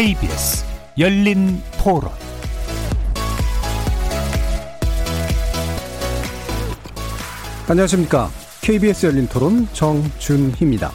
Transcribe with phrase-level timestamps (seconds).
[0.00, 0.64] KBS
[0.98, 2.10] 열린 토론
[7.68, 8.30] 안녕하십니까.
[8.62, 10.90] KBS 열린 토론 정준희입니다.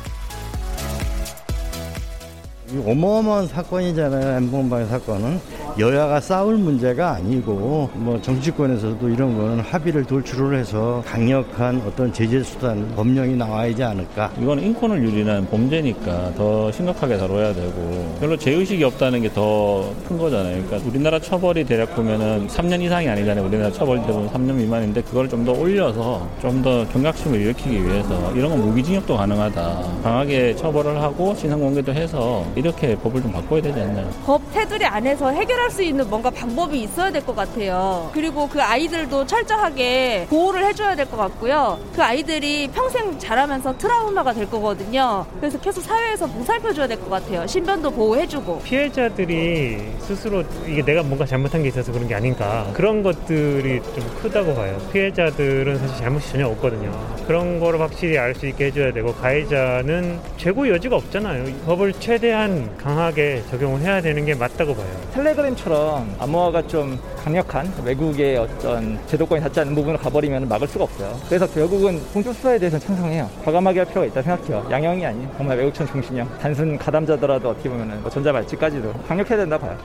[2.83, 4.37] 어마어마한 사건이잖아요.
[4.37, 5.39] 엠번방 사건은.
[5.77, 12.87] 여야가 싸울 문제가 아니고 뭐 정치권에서도 이런 거는 합의를 돌출을 해서 강력한 어떤 제재 수단
[12.95, 14.31] 법령이 나와야지 않을까.
[14.41, 20.63] 이건 인권을 유린한 범죄니까 더 심각하게 다뤄야 되고 별로 죄의식이 없다는 게 더 큰 거잖아요.
[20.63, 23.45] 그러니까 우리나라 처벌이 대략 보면은 3년 이상이 아니잖아요.
[23.45, 28.49] 우리나라 처벌 대부분 3년 미만인데 그걸 좀 더 올려서 좀 더 경각심을 일으키기 위해서 이런
[28.51, 29.83] 건 무기징역도 가능하다.
[30.03, 34.09] 강하게 처벌을 하고 진상 공개도 해서 이렇게 법을 좀 바꿔야 되지 않나요?
[34.25, 38.09] 법 테두리 안에서 해결할 해결할 수 있는 뭔가 방법이 있어야 될 것 같아요.
[38.13, 41.79] 그리고 그 아이들도 철저하게 보호를 해줘야 될 것 같고요.
[41.95, 45.25] 그 아이들이 평생 자라면서 트라우마가 될 거거든요.
[45.39, 47.45] 그래서 계속 사회에서 보살펴줘야 될 것 같아요.
[47.47, 48.59] 신변도 보호해주고.
[48.63, 54.53] 피해자들이 스스로 이게 내가 뭔가 잘못한 게 있어서 그런 게 아닌가 그런 것들이 좀 크다고
[54.55, 54.77] 봐요.
[54.93, 56.91] 피해자들은 사실 잘못이 전혀 없거든요.
[57.27, 61.45] 그런 거를 확실히 알 수 있게 해줘야 되고 가해자는 재고 여지가 없잖아요.
[61.65, 64.85] 법을 최대한 강하게 적용을 해야 되는 게 맞다고 봐요.
[65.13, 71.19] 텔레그램 프로그램처럼 암호화가 좀 강력한 외국의 어떤 제도권이 닿지 않는 부분을 가버리면 막을 수가 없어요.
[71.27, 73.29] 그래서 결국은 공정 수사에 대해서는 찬성해요.
[73.43, 74.67] 과감하게 할 필요가 있다 생각해요.
[74.69, 76.29] 양형이 아닌 정말 외국천 중심형.
[76.39, 79.77] 단순 가담자더라도 어떻게 보면 뭐 전자발찌까지도 강력해야 된다 봐요.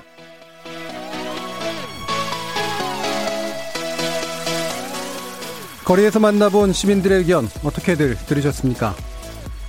[5.84, 8.94] 거리에서 만나본 시민들의 의견 어떻게들 들으셨습니까?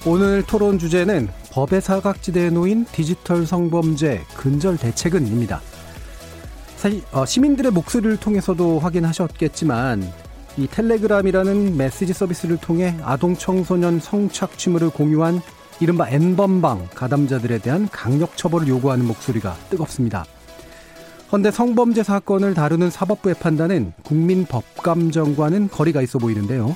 [0.05, 5.61] 오늘 토론 주제는 법의 사각지대에 놓인 디지털 성범죄 근절 대책은입니다.
[6.81, 10.01] 사실 어, 시민들의 목소리를 통해서도 확인하셨겠지만
[10.57, 15.41] 이 텔레그램이라는 메시지 서비스를 통해 아동 청소년 성착취물을 공유한
[15.79, 20.25] 이른바 N번방 가담자들에 대한 강력 처벌을 요구하는 목소리가 뜨겁습니다.
[21.31, 26.75] 헌데 성범죄 사건을 다루는 사법부의 판단은 국민법감정과는 거리가 있어 보이는데요.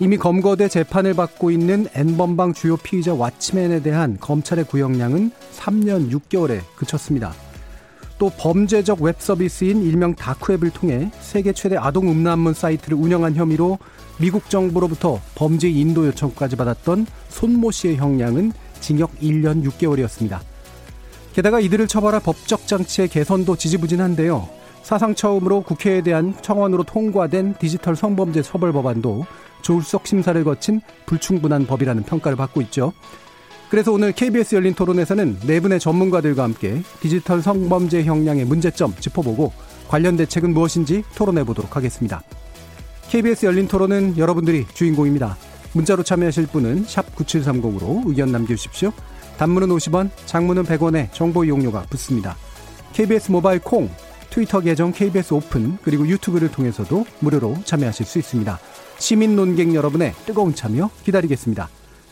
[0.00, 7.34] 이미 검거돼 재판을 받고 있는 N번방 주요 피의자 왓치맨에 대한 검찰의 구형량은 3년 6개월에 그쳤습니다.
[8.18, 13.78] 또 범죄적 웹 서비스인 일명 다크웹을 통해 세계 최대 아동 음란물 사이트를 운영한 혐의로
[14.18, 20.40] 미국 정부로부터 범죄 인도 요청까지 받았던 손모 씨의 형량은 징역 1년 6개월이었습니다.
[21.34, 24.48] 게다가 이들을 처벌할 법적 장치의 개선도 지지부진한데요.
[24.82, 29.26] 사상 처음으로 국회에 대한 청원으로 통과된 디지털 성범죄 처벌 법안도
[29.60, 32.92] 조울석 심사를 거친 불충분한 법이라는 평가를 받고 있죠.
[33.68, 39.52] 그래서 오늘 KBS 열린 토론에서는 네 분의 전문가들과 함께 디지털 성범죄 형량의 문제점 짚어보고
[39.88, 42.22] 관련 대책은 무엇인지 토론해 보도록 하겠습니다.
[43.08, 45.36] KBS 열린 토론은 여러분들이 주인공입니다.
[45.72, 48.92] 문자로 참여하실 분은 9730으로 의견 남겨주십시오.
[49.36, 52.36] 단문은 50원, 장문은 100원에 정보 이용료가 붙습니다.
[52.92, 53.90] KBS 모바일 콩,
[54.30, 58.58] 트위터 계정 KBS 오픈, 그리고 유튜브를 통해서도 무료로 참여하실 수 있습니다.
[58.98, 61.68] 시민 논객 여러분의 뜨거운 참여 기다리겠습니다.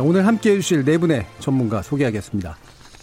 [0.00, 2.56] 오늘 함께 해주실 네 분의 전문가 소개하겠습니다.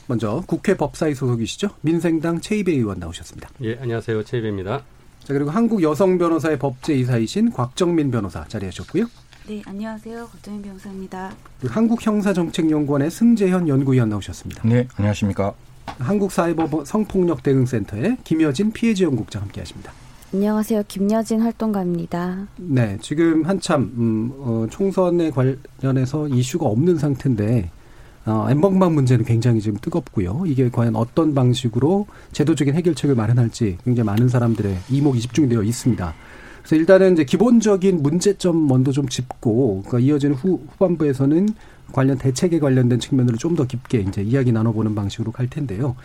[0.08, 1.70] 먼저 국회 법사위 소속이시죠?
[1.82, 3.50] 민생당 최이배 의원 나오셨습니다.
[3.62, 4.24] 예, 안녕하세요.
[4.24, 4.80] 최이배입니다.
[5.24, 9.06] 자, 그리고 한국 여성 변호사의 법제이사이신 곽정민 변호사 자리하셨고요.
[9.48, 10.28] 네, 안녕하세요.
[10.28, 11.36] 곽정민 변호사입니다.
[11.68, 14.64] 한국형사정책연구원의 승재현 연구위원 나오셨습니다.
[14.68, 15.54] 네, 안녕하십니까.
[16.00, 19.92] 한국사이버 성폭력 대응센터의 김여진 피해지원국장 함께하십니다.
[20.32, 20.84] 안녕하세요.
[20.88, 22.48] 김여진 활동가입니다.
[22.58, 27.72] 네, 지금 한참 음, 어, 총선에 관련해서 이슈가 없는 상태인데
[28.28, 30.44] 어, 엠번방 문제는 굉장히 지금 뜨겁고요.
[30.46, 36.14] 이게 과연 어떤 방식으로 제도적인 해결책을 마련할지 굉장히 많은 사람들의 이목이 집중 되어 있습니다.
[36.60, 41.50] 그래서 일단은 이제 기본적인 문제점 먼저 좀 짚고 그러니까 이어지는 후, 후반부에서는
[41.92, 45.96] 관련 대책에 관련된 측면으로 좀 더 깊게 이제 이야기 나눠보는 방식으로 갈 텐데요.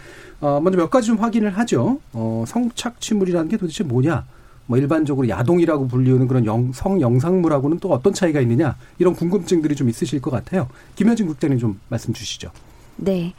[0.40, 2.00] 어, 먼저 몇 가지 좀 확인을 하죠.
[2.12, 4.24] 어, 성착취물이라는 게 도대체 뭐냐?
[4.66, 8.76] 뭐 일반적으로 야동이라고 불리우는 그런 영, 성 영상물하고는 또 어떤 차이가 있느냐?
[8.98, 10.68] 이런 궁금증들이 좀 있으실 것 같아요.
[10.96, 12.50] 김현진 국장님 좀 말씀 주시죠.
[12.96, 13.34] 네.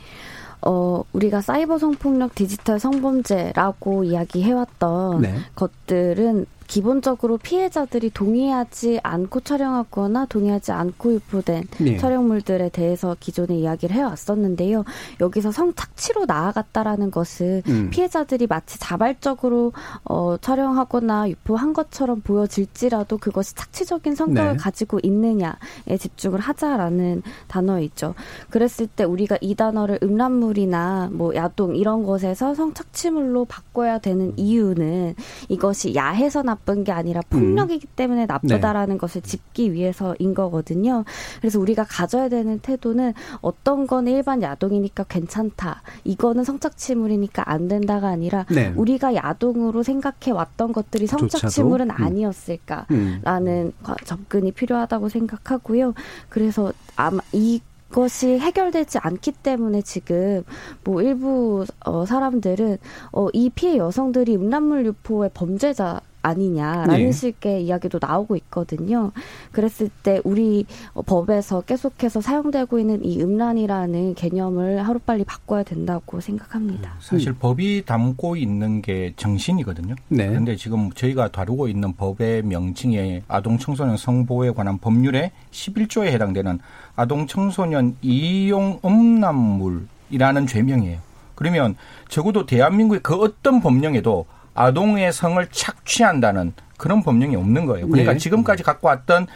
[0.61, 5.35] 어, 우리가 사이버 성폭력 디지털 성범죄라고 이야기해왔던 네.
[5.55, 11.97] 것들은 기본적으로 피해자들이 동의하지 않고 촬영하거나 동의하지 않고 유포된 네.
[11.97, 14.83] 촬영물들에 대해서 기존에 이야기를 해왔었는데요.
[15.21, 17.89] 여기서 성착취로 나아갔다라는 것은 음.
[17.91, 19.73] 피해자들이 마치 자발적으로
[20.03, 24.57] 어, 촬영하거나 유포한 것처럼 보여질지라도 그것이 착취적인 성격을 네.
[24.57, 28.15] 가지고 있느냐에 집중을 하자라는 단어이죠.
[28.49, 35.15] 그랬을 때 우리가 이 단어를 음란물이나 뭐 야동 이런 것에서 성착취물로 바꿔야 되는 이유는
[35.49, 41.03] 이것이 야해서 나쁜 게 아니라 폭력이기 때문에 나쁘다라는 것을 짚기 위해서인 거거든요.
[41.41, 45.81] 그래서 우리가 가져야 되는 태도는 어떤 거는 일반 야동이니까 괜찮다.
[46.03, 48.71] 이거는 성착취물이니까 안 된다가 아니라 네.
[48.75, 51.07] 우리가 야동으로 생각해 왔던 것들이?
[51.07, 51.95] 성착취물은 음.
[51.97, 52.85] 아니었을까.
[52.91, 53.19] 음.
[53.23, 53.71] 라는
[54.05, 55.93] 접근이 필요하다고 생각하고요.
[56.29, 57.61] 그래서 아마 이
[57.91, 60.43] 것이 해결되지 않기 때문에 지금
[60.83, 62.77] 뭐 일부 어, 사람들은
[63.13, 67.11] 어, 이 피해 여성들이 음란물 유포의 범죄자 아니냐라는 예.
[67.11, 69.11] 식의 이야기도 나오고 있거든요.
[69.51, 76.95] 그랬을 때 우리 어, 법에서 계속해서 사용되고 있는 이 음란이라는 개념을 하루빨리 바꿔야 된다고 생각합니다.
[76.99, 79.95] 사실 법이 담고 있는 게 정신이거든요.
[80.09, 80.27] 네.
[80.27, 86.59] 그런데 지금 저희가 다루고 있는 법의 명칭에 아동 청소년 성보호에 관한 법률의 11조에 해당되는
[86.95, 90.99] 아동 청소년 이용 음란물이라는 죄명이에요.
[91.35, 91.75] 그러면
[92.07, 94.25] 적어도 대한민국의 그 어떤 법령에도
[94.55, 97.87] 아동의 성을 착취한다는 그런 법령이 없는 거예요.
[97.87, 98.17] 그러니까 예.
[98.17, 99.27] 지금까지 갖고 왔던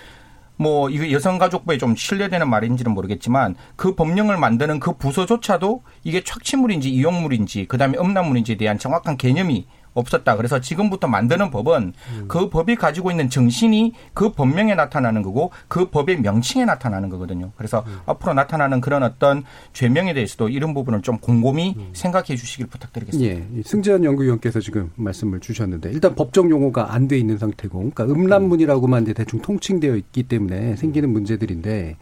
[0.56, 7.66] 뭐 이거 여성가족부에 좀 신뢰되는 말인지는 모르겠지만 그 법령을 만드는 그 부서조차도 이게 착취물인지 이용물인지
[7.68, 10.38] 그다음에 음란물인지에 대한 정확한 개념이 없었다.
[10.38, 11.94] 그래서 지금부터 만드는 법은
[12.28, 17.52] 그 법이 가지고 있는 정신이 그 법령에 나타나는 거고 그 법의 명칭에 나타나는 거거든요.
[17.58, 19.44] 그래서 앞으로 나타나는 그런 어떤
[19.74, 23.36] 죄명에 대해서도 이런 부분을 좀 곰곰이 생각해 주시길 부탁드리겠습니다.
[23.36, 28.06] 예, 이 승재현 연구위원께서 지금 말씀을 주셨는데 일단 법적 용어가 안 돼 있는 상태고, 그러니까
[28.06, 31.98] 음란문이라고만 대충 통칭되어 있기 때문에 생기는 문제들인데,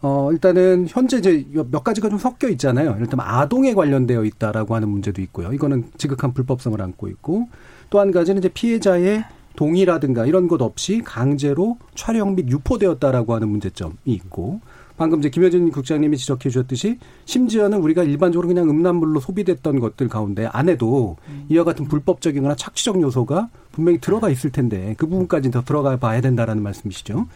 [0.00, 2.96] 어 일단은 현재 이제 몇 가지가 좀 섞여 있잖아요.
[3.00, 5.52] 일단 아동에 관련되어 있다라고 하는 문제도 있고요.
[5.52, 7.48] 이거는 지극한 불법성을 안고 있고,
[7.90, 9.24] 또 한 가지는 이제 피해자의
[9.56, 14.60] 동의라든가 이런 것 없이 강제로 촬영 및 유포되었다라고 하는 문제점이 있고
[14.96, 21.16] 방금 이제 김효진 국장님이 지적해 주셨듯이 심지어는 우리가 일반적으로 그냥 음란물로 소비됐던 것들 가운데 안에도
[21.48, 26.62] 이와 같은 불법적이거나 착취적 요소가 분명히 들어가 있을 텐데 그 부분까지 더 들어가 봐야 된다라는
[26.62, 27.26] 말씀이시죠.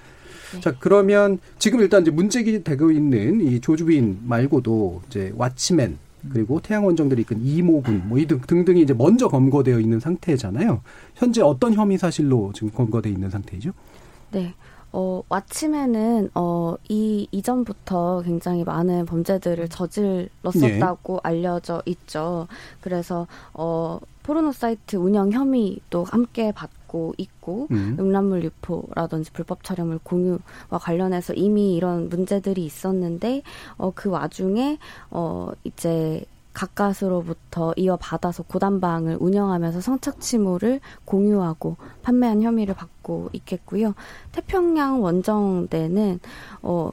[0.61, 5.95] 자 그러면 지금 일단 이제 문제기 되고 있는 이 조주빈 말고도 이제 왓치맨
[6.33, 10.81] 그리고 태양 원정들이 이끈 이모군 뭐 이 등등이 이제 먼저 검거되어 있는 상태잖아요.
[11.15, 13.73] 현재 어떤 혐의 사실로 지금 검거돼 있는 상태이죠?
[14.31, 14.55] 네.
[14.95, 22.47] 어, 왓치맨은, 어, 이, 이전부터 굉장히 많은 범죄들을 저질렀었다고 알려져 있죠.
[22.83, 26.82] 그래서, 어, 포르노 사이트 운영 혐의도 함께 받고
[27.19, 27.97] 있고, 음.
[27.99, 33.43] 음란물 유포라든지 불법 촬영물 공유와 관련해서 이미 이런 문제들이 있었는데,
[33.77, 34.79] 어, 그 와중에,
[35.11, 43.95] 어, 이제, 가까스로부터 이어받아서 고단방을 운영하면서 성착취물을 공유하고 판매한 혐의를 받고 있겠고요.
[44.33, 46.21] 태평양 원정대는
[46.61, 46.93] 어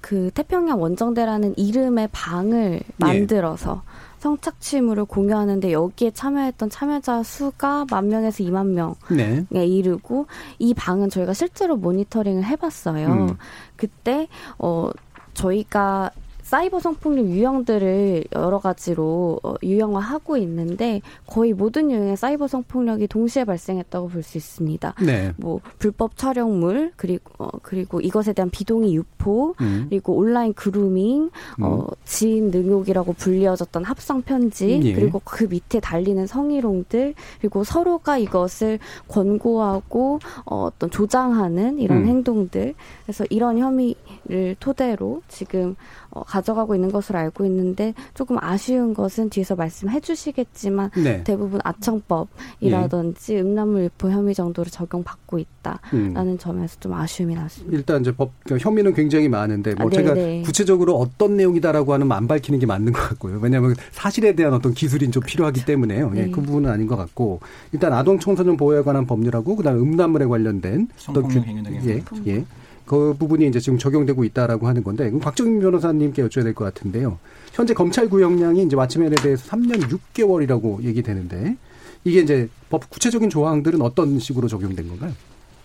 [0.00, 3.82] 그 태평양 원정대라는 이름의 방을 만들어서
[4.20, 9.66] 성착취물을 공유하는데 여기에 참여했던 참여자 수가 만 명에서 2만 명에 네.
[9.66, 10.26] 이르고
[10.58, 13.08] 이 방은 저희가 실제로 모니터링을 해봤어요.
[13.08, 13.36] 음.
[13.76, 14.90] 그때 어
[15.34, 16.10] 저희가
[16.50, 24.08] 사이버 성폭력 유형들을 여러 가지로 어, 유형화하고 있는데 거의 모든 유형의 사이버 성폭력이 동시에 발생했다고
[24.08, 24.94] 볼 수 있습니다.
[25.06, 25.32] 네.
[25.36, 29.86] 뭐 불법 촬영물 그리고 어, 그리고 이것에 대한 비동의 유포 음.
[29.88, 31.30] 그리고 온라인 그루밍
[31.62, 31.94] 어, 음.
[32.04, 34.92] 지인 능욕이라고 불리어졌던 합성 편지 예.
[34.92, 42.06] 그리고 그 밑에 달리는 성희롱들 그리고 서로가 이것을 권고하고 어, 어떤 조장하는 이런 음.
[42.08, 45.76] 행동들 그래서 이런 혐의를 토대로 지금
[46.12, 51.22] 어, 가져가고 있는 것으로 알고 있는데 조금 아쉬운 것은 뒤에서 말씀해 주시겠지만 네.
[51.24, 56.38] 대부분 아청법이라든지 음란물 유포 혐의 정도로 적용받고 있다라는 음.
[56.38, 57.76] 점에서 좀 아쉬움이 났습니다.
[57.76, 60.42] 일단 이제 법 그러니까 혐의는 굉장히 많은데 뭐 아, 네, 제가 네.
[60.42, 63.38] 구체적으로 어떤 내용이다라고 하는 안 밝히는 게 맞는 것 같고요.
[63.40, 66.12] 왜냐하면 사실에 대한 어떤 기술이 좀 필요하기 때문에요.
[66.16, 66.30] 예, 네.
[66.30, 67.40] 그 부분은 아닌 것 같고
[67.72, 72.44] 일단 아동 청소년 보호에 관한 법률하고 그다음에 음란물에 관련된 어떤 성폭력 행위 등에 예, 예.
[72.90, 77.20] 그 부분이 이제 지금 적용되고 있다라고 하는 건데 그럼 곽정민 변호사님께 여쭤야 될 것 같은데요.
[77.52, 81.56] 현재 검찰 구형량이 이제 왓츠맨에 대해서 3년 6개월이라고 얘기되는데
[82.02, 85.12] 이게 이제 법 구체적인 조항들은 어떤 식으로 적용된 건가요?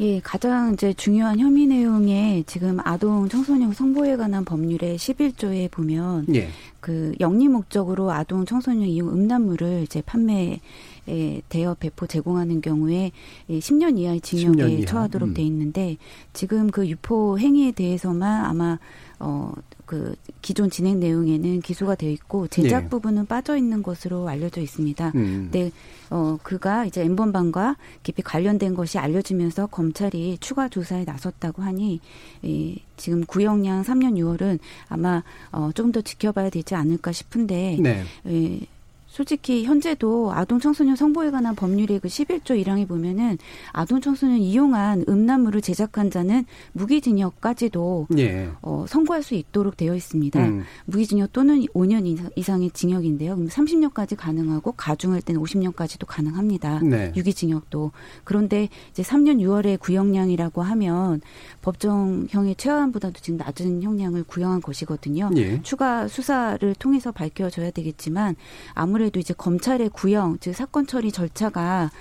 [0.02, 6.50] 예, 가장 이제 중요한 혐의 내용에 지금 아동 청소년 성보호에 관한 법률의 11조에 보면 예.
[6.82, 10.60] 그 영리 목적으로 아동 청소년 이용 음란물을 이제 판매
[11.50, 13.12] 대여 배포 제공하는 경우에
[13.50, 14.86] 10년 이하의 징역에 10년 이하.
[14.86, 15.34] 처하도록 음.
[15.34, 15.98] 돼 있는데
[16.34, 18.78] 지금 그 유포 행위에 대해서만 아마
[19.20, 19.54] 어
[19.86, 22.90] 그 기존 진행 내용에는 기소가 되어 있고 제작 예.
[22.90, 25.12] 부분은 빠져 있는 것으로 알려져 있습니다.
[25.16, 25.50] 음.
[25.52, 25.72] 근데
[26.10, 32.00] 어 그가 이제 엠번방과 깊이 관련된 것이 알려지면서 검찰이 추가 조사에 나섰다고 하니
[32.42, 38.04] 이 지금 구형량 3년 6월은 아마 어 조금 더 지켜봐야 되지 않을까 싶은데 네.
[38.28, 38.60] 예,
[39.20, 43.38] 솔직히 현재도 아동 청소년 성보에 관한 법률의 그 11조 1항에 보면은
[43.72, 46.44] 아동 청소년 이용한 음란물을 제작한 자는
[46.74, 48.50] 무기징역까지도 예.
[48.62, 50.46] 어, 선고할 수 있도록 되어 있습니다.
[50.46, 50.64] 음.
[50.84, 53.36] 무기징역 또는 5년 이상- 이상의 징역인데요.
[53.36, 56.82] 그럼 30년까지 가능하고 가중할 때는 50년까지도 가능합니다.
[56.84, 57.14] 네.
[57.16, 57.92] 유기징역도.
[58.26, 61.22] 그런데 이제 3년 6월에 구형량이라고 하면
[61.62, 65.30] 법정형의 최하한보다도 지금 낮은 형량을 구형한 것이거든요.
[65.38, 65.62] 예.
[65.62, 68.36] 추가 수사를 통해서 밝혀져야 되겠지만
[68.74, 71.92] 아무래도 이제 검찰의 구형, 즉 사건 처리 절차가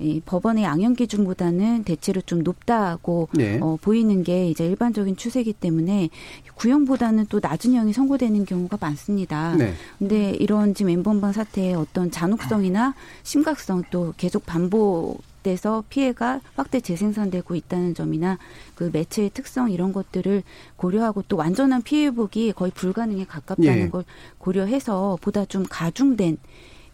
[0.00, 3.58] 이 법원의 양형 기준보다는 대체로 좀 높다고 네.
[3.60, 6.08] 어, 보이는 게 이제 일반적인 추세이기 때문에
[6.54, 9.54] 구형보다는 또 낮은 형이 선고되는 경우가 많습니다.
[9.56, 9.74] 네.
[9.98, 17.54] 근데 이런 지금 엠번방 사태의 어떤 잔혹성이나 심각성 또 계속 반복 돼서 피해가 확대 재생산되고
[17.54, 18.38] 있다는 점이나
[18.74, 20.42] 그 매체의 특성 이런 것들을
[20.76, 23.88] 고려하고 또 완전한 피해 회복이 거의 불가능에 가깝다는 예.
[23.88, 24.04] 걸
[24.38, 26.38] 고려해서 보다 좀 가중된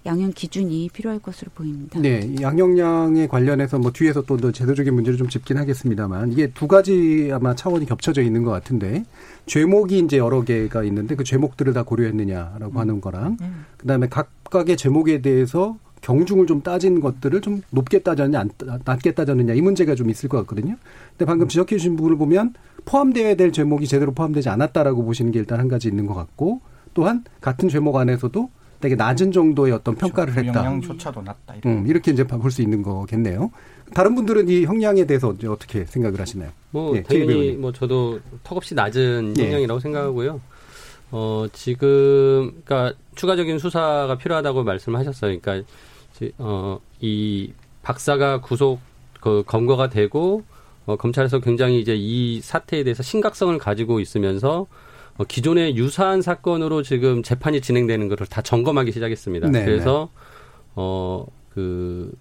[0.07, 1.99] 양형 기준이 필요할 것으로 보입니다.
[2.00, 7.31] 네, 이 양형량에 관련해서 뭐 뒤에서 또더 제도적인 문제를 좀 짚긴 하겠습니다만 이게 두 가지
[7.33, 9.05] 아마 차원이 겹쳐져 있는 것 같은데
[9.47, 13.37] 죄목이 이제 여러 개가 있는데 그 죄목들을 다 고려했느냐라고 하는 거랑
[13.79, 15.76] 그다음에 각각의 제목에 대해서
[16.11, 20.29] 경중을 좀 따진 것들을 좀 높게 따졌느냐 안 따- 낮게 따졌느냐 이 문제가 좀 있을
[20.29, 20.77] 것 같거든요.
[21.11, 25.59] 근데 방금 지적해 주신 부분을 보면 포함되어야 될 제목이 제대로 포함되지 않았다라고 보시는 게 일단
[25.59, 26.61] 한 가지 있는 것 같고
[26.95, 28.49] 또한 같은 제목 안에서도
[28.81, 30.61] 되게 낮은 정도의 어떤 평가를 했다.
[30.61, 31.55] 영양조차도 낮다.
[31.55, 31.69] 이렇게.
[31.69, 33.51] 음, 이렇게 이제 볼 수 있는 거겠네요.
[33.93, 36.51] 다른 분들은 이 형량에 대해서 이제 어떻게 생각을 하시나요?
[36.71, 37.53] 뭐 예, 당연히.
[37.53, 39.45] 뭐 저도 턱없이 낮은 예.
[39.45, 40.41] 형량이라고 생각하고요.
[41.11, 45.39] 어 지금 그러니까 추가적인 수사가 필요하다고 말씀하셨어요.
[45.41, 45.67] 그러니까
[46.39, 48.81] 어 이 박사가 구속
[49.21, 50.43] 그 검거가 되고
[50.87, 54.67] 어, 검찰에서 굉장히 이제 이 사태에 대해서 심각성을 가지고 있으면서
[55.19, 59.49] 어, 기존의 유사한 사건으로 지금 재판이 진행되는 것을 다 점검하기 시작했습니다.
[59.51, 60.09] 네, 그래서
[60.75, 62.13] 어 그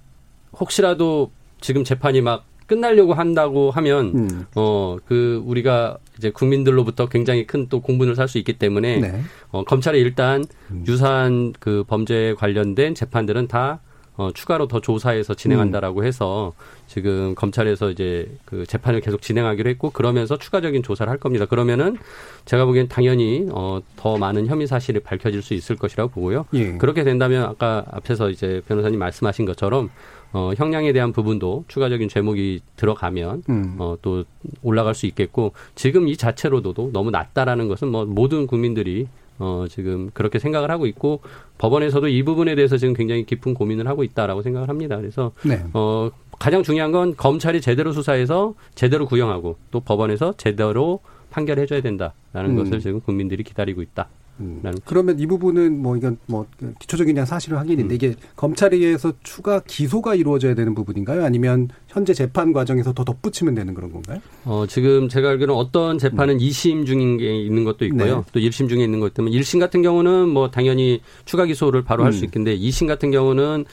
[0.57, 4.45] 혹시라도 지금 재판이 막 끝나려고 한다고 하면 음.
[4.55, 9.21] 어그 우리가 이제 국민들로부터 굉장히 큰 또 공분을 살 수 있기 때문에 네.
[9.51, 10.45] 어 검찰이 일단
[10.87, 13.81] 유사한 그 범죄에 관련된 재판들은 다
[14.17, 16.53] 어, 추가로 더 조사해서 진행한다라고 해서
[16.87, 21.45] 지금 검찰에서 이제 그 재판을 계속 진행하기로 했고 그러면서 추가적인 조사를 할 겁니다.
[21.45, 21.97] 그러면은
[22.45, 26.45] 제가 보기엔 당연히 어, 더 많은 혐의 사실이 밝혀질 수 있을 것이라고 보고요.
[26.53, 26.77] 예.
[26.77, 29.89] 그렇게 된다면 아까 앞에서 이제 변호사님 말씀하신 것처럼
[30.31, 33.75] 어, 형량에 대한 부분도 추가적인 죄목이 들어가면 음.
[33.79, 34.23] 어, 또
[34.61, 39.07] 올라갈 수 있겠고 지금 이 자체로도 너무 낮다라는 것은 뭐 모든 국민들이
[39.39, 41.21] 어, 지금 그렇게 생각을 하고 있고
[41.57, 44.97] 법원에서도 이 부분에 대해서 지금 굉장히 깊은 고민을 하고 있다라고 생각을 합니다.
[44.97, 45.63] 그래서 네.
[45.73, 50.99] 어, 가장 중요한 건 검찰이 제대로 수사해서 제대로 구형하고 또 법원에서 제대로
[51.31, 52.55] 판결해줘야 된다라는 음.
[52.55, 54.07] 것을 지금 국민들이 기다리고 있다.
[54.39, 54.61] 음.
[54.83, 56.45] 그러면 이 부분은 뭐 이건 뭐
[56.79, 61.23] 기초적인 그냥 사실을 확인인데 이게 검찰에 의해서 추가 기소가 이루어져야 되는 부분인가요?
[61.23, 64.19] 아니면 현재 재판 과정에서 더 덧붙이면 되는 그런 건가요?
[64.43, 68.17] 어, 지금 제가 알기로는 어떤 재판은 2심 중인 게 있는 것도 있고요.
[68.17, 68.23] 음.
[68.23, 68.31] 네.
[68.33, 72.23] 또 1심 중에 있는 것 때문에 1심 같은 경우는 뭐 당연히 추가 기소를 바로 할수
[72.23, 72.25] 음.
[72.25, 73.65] 있겠는데 2심 같은 경우는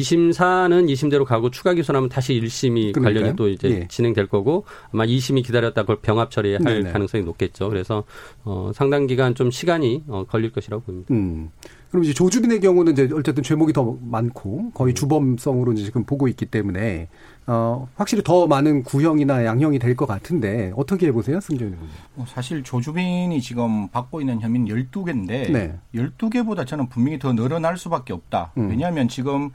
[0.00, 3.02] 2심사는 2심대로 가고 추가 기소하면 다시 1심이 그러니까요.
[3.02, 3.88] 관련이 또 이제 예.
[3.88, 6.92] 진행될 거고 아마 2심이 기다렸다 그걸 병합 처리할 네네.
[6.92, 7.68] 가능성이 높겠죠.
[7.68, 8.04] 그래서
[8.44, 11.14] 어, 상당 기간 좀 시간이 어, 걸릴 것이라고 보입니다.
[11.14, 11.50] 음.
[11.90, 16.46] 그럼 이제 조주빈의 경우는 이제 어쨌든 죄목이 더 많고 거의 주범성으로 이제 지금 보고 있기
[16.46, 17.08] 때문에
[17.46, 21.88] 어 확실히 더 많은 구형이나 양형이 될 것 같은데 어떻게 해보세요, 승준 의원님?
[22.16, 25.78] 뭐 사실 조주빈이 지금 받고 있는 혐의는 12개인데 네.
[25.94, 28.50] 12개보다 저는 분명히 더 늘어날 수밖에 없다.
[28.58, 28.70] 음.
[28.70, 29.50] 왜냐하면 지금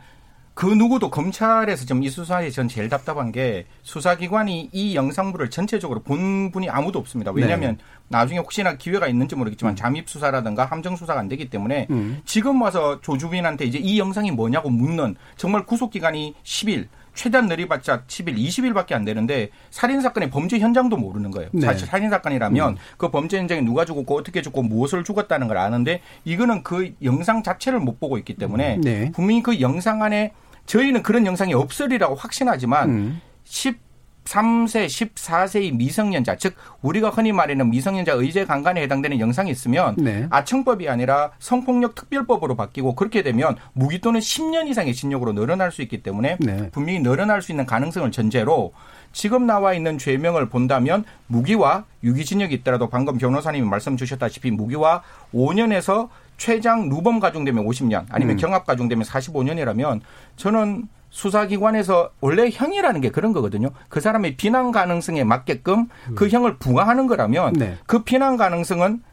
[0.60, 6.52] 그 누구도 검찰에서 지금 이 수사에 전 제일 답답한 게 수사기관이 이 영상물을 전체적으로 본
[6.52, 7.32] 분이 아무도 없습니다.
[7.32, 7.84] 왜냐하면 네.
[8.10, 12.20] 나중에 혹시나 기회가 있는지 모르겠지만 잠입 수사라든가 함정 수사가 안 되기 때문에 음.
[12.26, 18.38] 지금 와서 조주빈한테 이제 이 영상이 뭐냐고 묻는 정말 구속 기간이 10일 최대한 느리봤자 10일,
[18.38, 21.50] 20일밖에 안 되는데 살인 사건의 범죄 현장도 모르는 거예요.
[21.54, 21.68] 네.
[21.68, 26.64] 사실 살인 사건이라면 그 범죄 현장에 누가 죽었고 어떻게 죽고 무엇을 죽었다는 걸 아는데 이거는
[26.64, 29.10] 그 영상 자체를 못 보고 있기 때문에 네.
[29.14, 30.34] 분명히 그 영상 안에
[30.70, 33.22] 저희는 그런 영상이 없으리라고 확신하지만 음.
[33.44, 40.28] 13세, 14세의 미성년자, 즉 우리가 흔히 말하는 미성년자 의제 강간에 해당되는 영상이 있으면 네.
[40.30, 46.04] 아청법이 아니라 성폭력 특별법으로 바뀌고 그렇게 되면 무기 또는 10년 이상의 징역으로 늘어날 수 있기
[46.04, 46.70] 때문에 네.
[46.72, 48.72] 분명히 늘어날 수 있는 가능성을 전제로
[49.12, 55.02] 지금 나와 있는 죄명을 본다면 무기와 유기징역이 있더라도 방금 변호사님이 말씀 주셨다시피 무기와
[55.34, 58.38] 5년에서 최장 누범 가중되면 50년 아니면 음.
[58.38, 60.00] 경합 가중되면 45년이라면
[60.38, 63.70] 저는 수사기관에서 원래 형이라는 게 그런 거거든요.
[63.90, 66.30] 그 사람의 비난 가능성에 맞게끔 그 음.
[66.30, 67.78] 형을 부과하는 거라면 네.
[67.86, 69.04] 그 비난 가능성은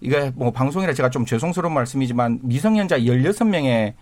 [0.00, 3.94] 이게 뭐 방송이라 제가 좀 죄송스러운 말씀이지만 미성년자 16명의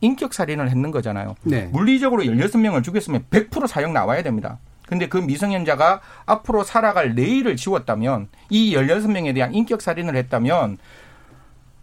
[0.00, 1.34] 인격 살인을 했는 거잖아요.
[1.42, 1.66] 네.
[1.72, 4.58] 물리적으로 16명을 죽였으면 100% 사형 나와야 됩니다.
[4.86, 10.78] 근데 그 미성년자가 앞으로 살아갈 내일을 지웠다면 이 16명에 대한 인격 살인을 했다면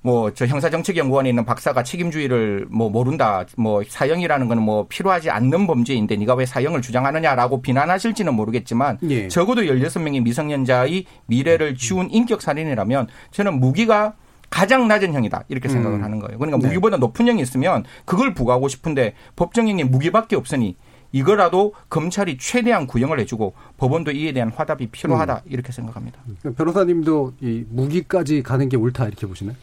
[0.04, 3.46] 뭐 저 형사정책연구원에 있는 박사가 책임주의를 뭐 모른다.
[3.58, 9.28] 뭐 사형이라는 거는 뭐 필요하지 않는 범죄인데 네가 왜 사형을 주장하느냐라고 비난하실지는 모르겠지만 예.
[9.28, 14.14] 적어도 16명의 미성년자의 미래를 지운 인격 살인이라면 저는 무기가
[14.50, 16.04] 가장 낮은 형이다 이렇게 생각을 음.
[16.04, 16.38] 하는 거예요.
[16.38, 16.68] 그러니까 네.
[16.68, 20.76] 무기보다 높은 형이 있으면 그걸 부과하고 싶은데 법정형이 무기밖에 없으니
[21.12, 25.52] 이거라도 검찰이 최대한 구형을 해주고 법원도 이에 대한 화답이 필요하다 음.
[25.52, 26.20] 이렇게 생각합니다.
[26.58, 29.56] 변호사님도 이 무기까지 가는 게 옳다 이렇게 보시나요?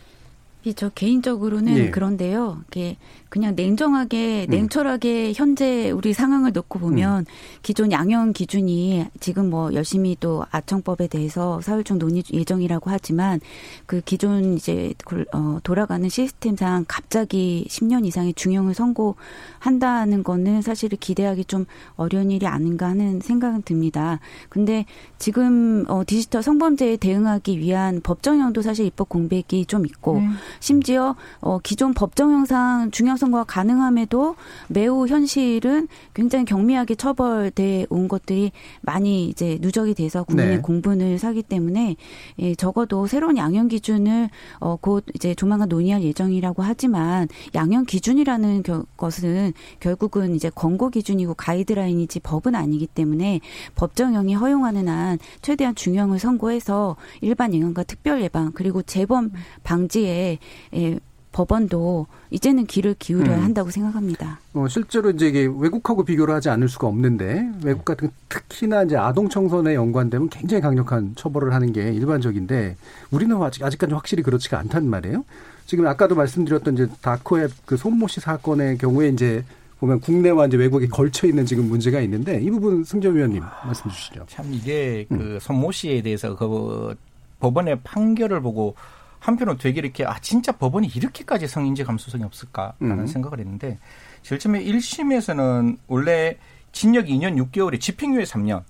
[0.76, 1.90] 저 개인적으로는 예.
[1.90, 2.62] 그런데요.
[2.68, 2.96] 이게
[3.30, 4.50] 그냥 냉정하게 음.
[4.50, 7.24] 냉철하게 현재 우리 상황을 놓고 보면 음.
[7.62, 13.40] 기존 양형 기준이 지금 뭐 열심히 또 아청법에 대해서 사흘 중 논의 예정이라고 하지만
[13.86, 14.92] 그 기존 이제
[15.32, 22.88] 어 돌아가는 시스템상 갑자기 10년 이상의 중형을 선고한다는 거는 사실 기대하기 좀 어려운 일이 아닌가
[22.88, 24.18] 하는 생각은 듭니다.
[24.48, 24.84] 근데
[25.18, 30.36] 지금 어 디지털 성범죄에 대응하기 위한 법정형도 사실 입법 공백이 좀 있고 음.
[30.59, 34.37] 심지어 어 기존 법 정형상 중형 선거가 가능함에도
[34.69, 40.62] 매우 현실은 굉장히 경미하게 처벌돼 온 것들이 많이 이제 누적이 돼서 국민의 네.
[40.62, 41.97] 공분을 사기 때문에
[42.38, 48.85] 예, 적어도 새로운 양형 기준을 어, 곧 이제 조만간 논의할 예정이라고 하지만 양형 기준이라는 겨,
[48.97, 53.40] 것은 결국은 이제 권고 기준이고 가이드라인이지 법은 아니기 때문에
[53.75, 59.30] 법정형이 허용하는 한 최대한 중형을 선고해서 일반 예방과 특별 예방 그리고 재범
[59.63, 60.39] 방지에
[60.74, 60.98] 예,
[61.32, 63.44] 법원도 이제는 귀를 기울여야 음.
[63.44, 64.40] 한다고 생각합니다.
[64.54, 69.28] 어, 실제로 이제 이게 외국하고 비교를 하지 않을 수가 없는데 외국 같은 특히나 이제 아동
[69.28, 72.76] 청소년에 연관되면 굉장히 강력한 처벌을 하는 게 일반적인데
[73.10, 75.24] 우리는 아직 아직까지 확실히 그렇지가 않단 말이에요.
[75.66, 79.44] 지금 아까도 말씀드렸던 이제 다크웹 그 손모 씨 사건의 경우에 이제
[79.78, 84.26] 보면 국내와 이제 외국에 걸쳐 있는 지금 문제가 있는데 이 부분 승전 위원님 말씀 주시죠.
[84.28, 85.38] 참 이게 그 음.
[85.40, 86.94] 손모 씨에 대해서 그
[87.38, 88.74] 법원의 판결을 보고
[89.21, 93.06] 한편으로 되게 이렇게 아 진짜 법원이 이렇게까지 성인지 감수성이 없을까라는 음.
[93.06, 93.78] 생각을 했는데
[94.23, 96.37] 실제로 1심에서는 원래
[96.73, 98.63] 징역 2년 6개월에 집행유예 3년 을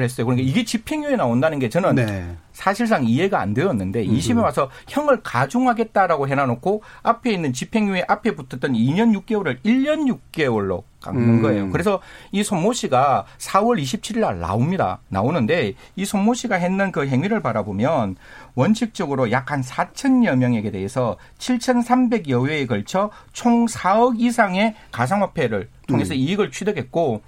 [0.00, 0.26] 했어요.
[0.26, 2.36] 그러니까 이게 집행유예 나온다는 게 저는 네.
[2.52, 4.42] 사실상 이해가 안 되었는데 2심에 음.
[4.42, 11.42] 와서 형을 가중하겠다라고 해놔놓고 앞에 있는 집행유예 앞에 붙었던 2년 6개월을 1년 6개월로 깎는 음.
[11.42, 11.70] 거예요.
[11.70, 12.00] 그래서
[12.30, 15.00] 이 손모 씨가 4월 27일 날 나옵니다.
[15.08, 18.16] 나오는데 이 손모 씨가 했는 그 행위를 바라보면
[18.54, 26.18] 원칙적으로 약 한 4천여 명에게 대해서 7,300여 회에 걸쳐 총 4억 이상의 가상화폐를 통해서 음.
[26.18, 27.20] 이익을 취득했고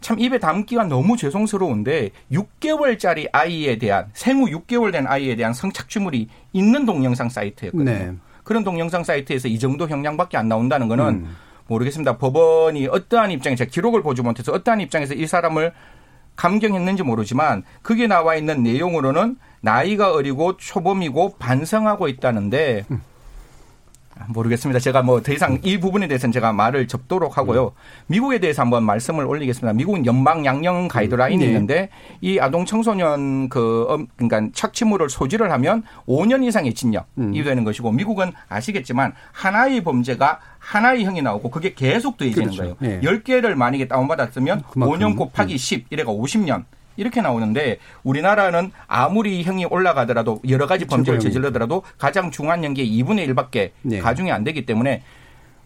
[0.00, 6.86] 참 입에 담기가 너무 죄송스러운데 6개월짜리 아이에 대한 생후 6개월 된 아이에 대한 성착취물이 있는
[6.86, 7.90] 동영상 사이트였거든요.
[7.90, 8.12] 네.
[8.42, 11.36] 그런 동영상 사이트에서 이 정도 형량밖에 안 나온다는 거는 음.
[11.66, 12.18] 모르겠습니다.
[12.18, 15.72] 법원이 어떠한 입장에서 기록을 보지 못해서 어떠한 입장에서 이 사람을
[16.34, 23.02] 감경했는지 모르지만 그게 나와 있는 내용으로는 나이가 어리고 초범이고 반성하고 있다는데 음.
[24.28, 24.78] 모르겠습니다.
[24.80, 27.72] 제가 뭐 더 이상 이 부분에 대해서는 제가 말을 접도록 하고요.
[28.06, 29.72] 미국에 대해서 한번 말씀을 올리겠습니다.
[29.74, 31.46] 미국은 연방 양형 가이드라인이 네.
[31.46, 31.88] 있는데
[32.20, 37.32] 이 아동 청소년 그 그러니까 착취물을 소지를 하면 5년 이상의 징역이 음.
[37.32, 42.76] 되는 것이고 미국은 아시겠지만 하나의 범죄가 하나의 형이 나오고 그게 계속 더해지는 그렇죠.
[42.76, 42.76] 거예요.
[42.80, 43.00] 네.
[43.00, 44.98] 10개를 만약에 다운받았으면 그만큼.
[44.98, 46.64] 5년 곱하기 10 이래가 50년
[46.96, 53.70] 이렇게 나오는데 우리나라는 아무리 형이 올라가더라도 여러 가지 범죄를 저질러더라도 가장 중한 형기의 2분의 1밖에
[53.82, 53.98] 네.
[53.98, 55.02] 가중이 안 되기 때문에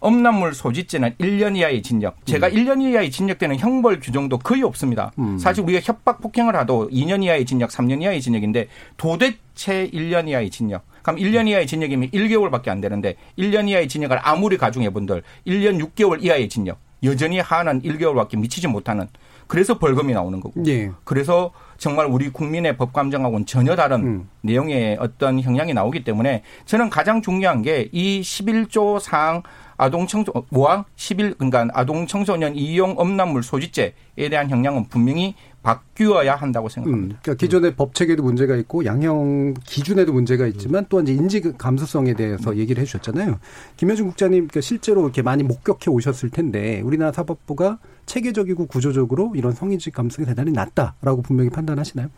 [0.05, 2.17] 음란물 소지죄는 1년 이하의 징역.
[2.27, 2.53] 제가 음.
[2.53, 5.13] 1년 이하의 징역되는 형벌 규정도 거의 없습니다.
[5.19, 5.39] 음.
[5.39, 10.85] 사실 우리가 협박 폭행을 하도 2년 이하의 징역, 3년 이하의 징역인데 도대체 1년 이하의 징역.
[11.03, 16.23] 그럼 1년 이하의 징역이면 1개월밖에 안 되는데 1년 이하의 징역을 아무리 가중해 본들 1년 6개월
[16.23, 16.79] 이하의 징역.
[17.03, 19.09] 여전히 하는 1개월밖에 미치지 못하는
[19.47, 20.63] 그래서 벌금이 나오는 거고.
[20.67, 20.91] 예.
[21.05, 24.29] 그래서 정말 우리 국민의 법 감정하고는 전혀 다른 음.
[24.43, 29.43] 내용의 어떤 형량이 나오기 때문에 저는 가장 중요한 게 이 11조 상
[29.77, 36.69] 아동 청소 모항 11 그러니까 아동 청소년 이용 음란물 소지죄에 대한 형량은 분명히 바뀌어야 한다고
[36.69, 37.15] 생각합니다.
[37.15, 42.15] 음, 그러니까 기존의 법 체계도 문제가 있고 양형 기준에도 문제가 있지만 또 이제 인지 감수성에
[42.15, 43.39] 대해서 얘기를 해주셨잖아요.
[43.77, 49.90] 김효준 국장님 그러니까 실제로 이렇게 많이 목격해 오셨을 텐데 우리나라 사법부가 체계적이고 구조적으로 이런 성인지
[49.90, 52.09] 감수성이 대단히 낮다라고 분명히 판단하시나요?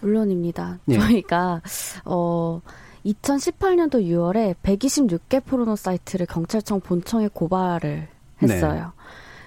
[0.00, 0.78] 물론입니다.
[0.88, 0.98] 예.
[0.98, 1.62] 저희가
[2.04, 2.60] 어
[3.04, 8.08] 2018년도 6월에 126개 포르노 사이트를 경찰청 본청에 고발을
[8.42, 8.92] 했어요.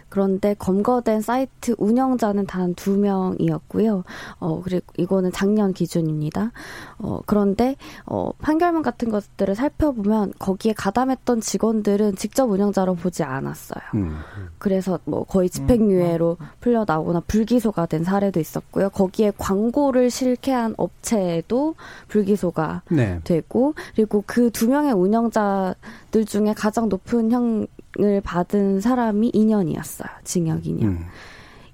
[0.10, 4.04] 그런데 검거된 사이트 운영자는 단 두 명이었고요.
[4.39, 6.52] 어, 그리고 이거는 작년 기준입니다.
[7.00, 13.82] 어, 그런데, 어, 판결문 같은 것들을 살펴보면 거기에 가담했던 직원들은 직접 운영자로 보지 않았어요.
[13.95, 14.17] 음.
[14.60, 18.89] 그래서 뭐 거의 집행유예로 풀려 나오거나 불기소가 된 사례도 있었고요.
[18.89, 21.76] 거기에 광고를 실케한 업체도
[22.08, 23.19] 불기소가 네.
[23.24, 27.65] 되고 그리고 그 두 명의 운영자들 중에 가장 높은 형
[28.02, 30.08] 을 받은 사람이 2년이었어요.
[30.24, 30.84] 징역 2년.
[30.84, 31.06] 음.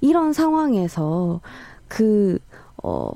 [0.02, 1.42] 이런 상황에서
[1.88, 2.40] 그
[2.84, 3.12] 어.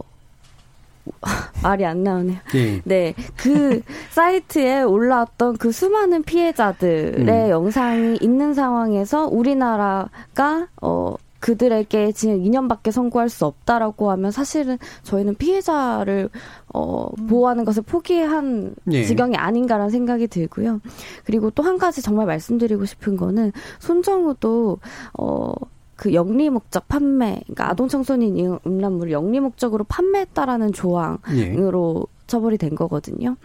[1.64, 2.38] 말이 안 나오네요.
[2.54, 2.82] 예.
[2.86, 7.50] 네, 그 사이트에 올라왔던 그 수많은 피해자들의 음.
[7.50, 16.30] 영상이 있는 상황에서 우리나라가 어 그들에게 징역 2년밖에 선고할 수 없다라고 하면 사실은 저희는 피해자를
[16.74, 19.04] 어 보호하는 것을 포기한 예.
[19.04, 20.82] 지경이 아닌가라는 생각이 들고요.
[21.26, 24.80] 그리고 또 한 가지 정말 말씀드리고 싶은 거는 손정우도
[25.14, 25.54] 어
[26.00, 31.54] 그 영리 목적 판매, 그러니까 아동 청소년 이용 음란물을 영리 목적으로 판매했다라는 조항 예.
[31.54, 33.36] 으로 처벌이 된 거거든요.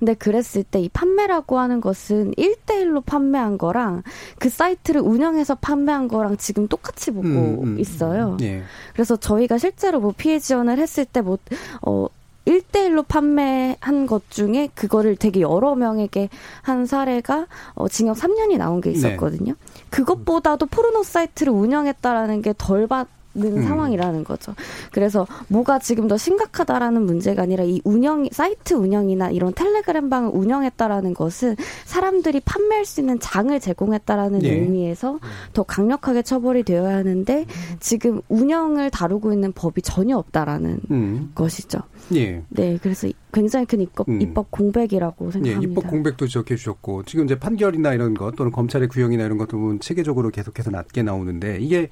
[0.00, 4.02] 근데 그랬을 때 이 판매라고 하는 것은 1대1로 판매한 거랑
[4.40, 8.36] 그 사이트를 운영해서 판매한 거랑 지금 똑같이 보고 음, 음, 있어요.
[8.40, 8.62] 예.
[8.94, 11.38] 그래서 저희가 실제로 뭐 피해 지원을 했을 때 뭐,
[11.82, 12.08] 어,
[12.46, 16.28] 1대1로 판매한 것 중에 그거를 되게 여러 명에게
[16.62, 19.54] 한 사례가 어, 징역 3년이 나온 게 있었거든요.
[19.90, 23.62] 그것보다도 포르노 사이트를 운영했다라는 게 덜 받 는 음.
[23.62, 24.54] 상황이라는 거죠.
[24.92, 31.14] 그래서 뭐가 지금 더 심각하다라는 문제가 아니라 이 운영 사이트 운영이나 이런 텔레그램 방을 운영했다라는
[31.14, 34.52] 것은 사람들이 판매할 수 있는 장을 제공했다라는 예.
[34.52, 35.18] 의미에서
[35.54, 37.46] 더 강력하게 처벌이 되어야 하는데
[37.80, 41.32] 지금 운영을 다루고 있는 법이 전혀 없다라는 음.
[41.34, 41.78] 것이죠.
[42.14, 42.42] 예.
[42.50, 44.20] 네, 그래서 굉장히 큰 입법, 음.
[44.20, 45.70] 입법 공백이라고 예, 생각합니다.
[45.70, 49.80] 입법 공백도 지적해 주셨고 지금 이제 판결이나 이런 것 또는 검찰의 구형이나 이런 것도 보면
[49.80, 51.88] 체계적으로 계속해서 낮게 나오는데 이게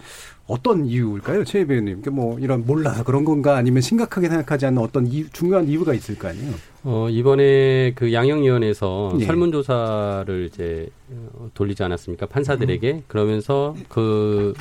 [0.47, 2.03] 어떤 이유일까요, 최 배우님?
[2.03, 6.29] 그뭐 이런 몰라서 그런 건가 아니면 심각하게 생각하지 않는 어떤 이유, 중요한 이유가 있을 거
[6.29, 6.53] 아니에요?
[6.85, 9.25] 어, 이번에 그 양형위원회에서 예.
[9.25, 12.27] 설문조사를 이제 어, 돌리지 않았습니까?
[12.27, 13.05] 판사들에게.
[13.07, 14.55] 그러면서 그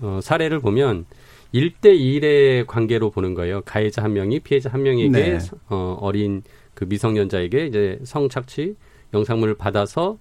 [0.00, 1.06] 어, 사례를 보면
[1.54, 3.62] 1대1의 관계로 보는 거예요.
[3.62, 5.38] 가해자 한 명이 피해자 한 명에게 네.
[5.68, 6.42] 어, 어린
[6.74, 8.76] 그 미성년자에게 이제 성착취
[9.14, 10.18] 영상물을 받아서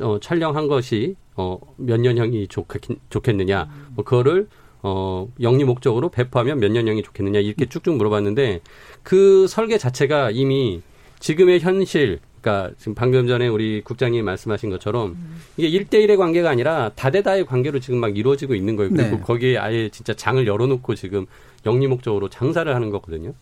[0.00, 3.68] 어, 촬영한 것이 어, 몇 년형이 좋겠, 좋겠느냐.
[3.94, 4.48] 뭐 그거를
[4.82, 8.60] 어, 영리 목적으로 배포하면 몇 년형이 좋겠느냐 이렇게 쭉쭉 물어봤는데
[9.02, 10.82] 그 설계 자체가 이미
[11.20, 15.16] 지금의 현실 그러니까 지금 방금 전에 우리 국장님이 말씀하신 것처럼
[15.56, 18.90] 이게 일대일의 관계가 아니라 다대다의 관계로 지금 막 이루어지고 있는 거예요.
[18.90, 19.20] 그리고 네.
[19.22, 21.24] 거기에 아예 진짜 장을 열어놓고 지금
[21.64, 23.32] 영리 목적으로 장사를 하는 거거든요.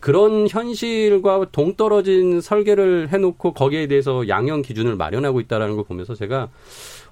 [0.00, 6.48] 그런 현실과 동떨어진 설계를 해놓고 거기에 대해서 양형 기준을 마련하고 있다라는 걸 보면서 제가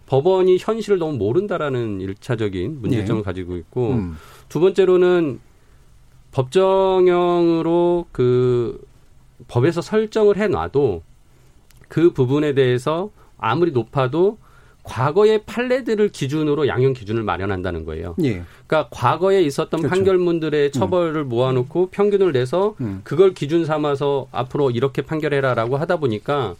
[0.06, 3.24] 법원이 현실을 너무 모른다라는 일차적인 문제점을 네.
[3.24, 4.16] 가지고 있고 음.
[4.48, 5.40] 두 번째로는
[6.30, 8.80] 법정형으로 그
[9.48, 11.02] 법에서 설정을 해놔도
[11.88, 14.38] 그 부분에 대해서 아무리 높아도
[14.86, 18.14] 과거의 판례들을 기준으로 양형 기준을 마련한다는 거예요.
[18.22, 18.44] 예.
[18.66, 19.88] 그러니까 과거에 있었던 그렇죠.
[19.88, 23.00] 판결문들의 처벌을 모아놓고 평균을 내서 음.
[23.02, 26.54] 그걸 기준 삼아서 앞으로 이렇게 판결해라라고 하다 보니까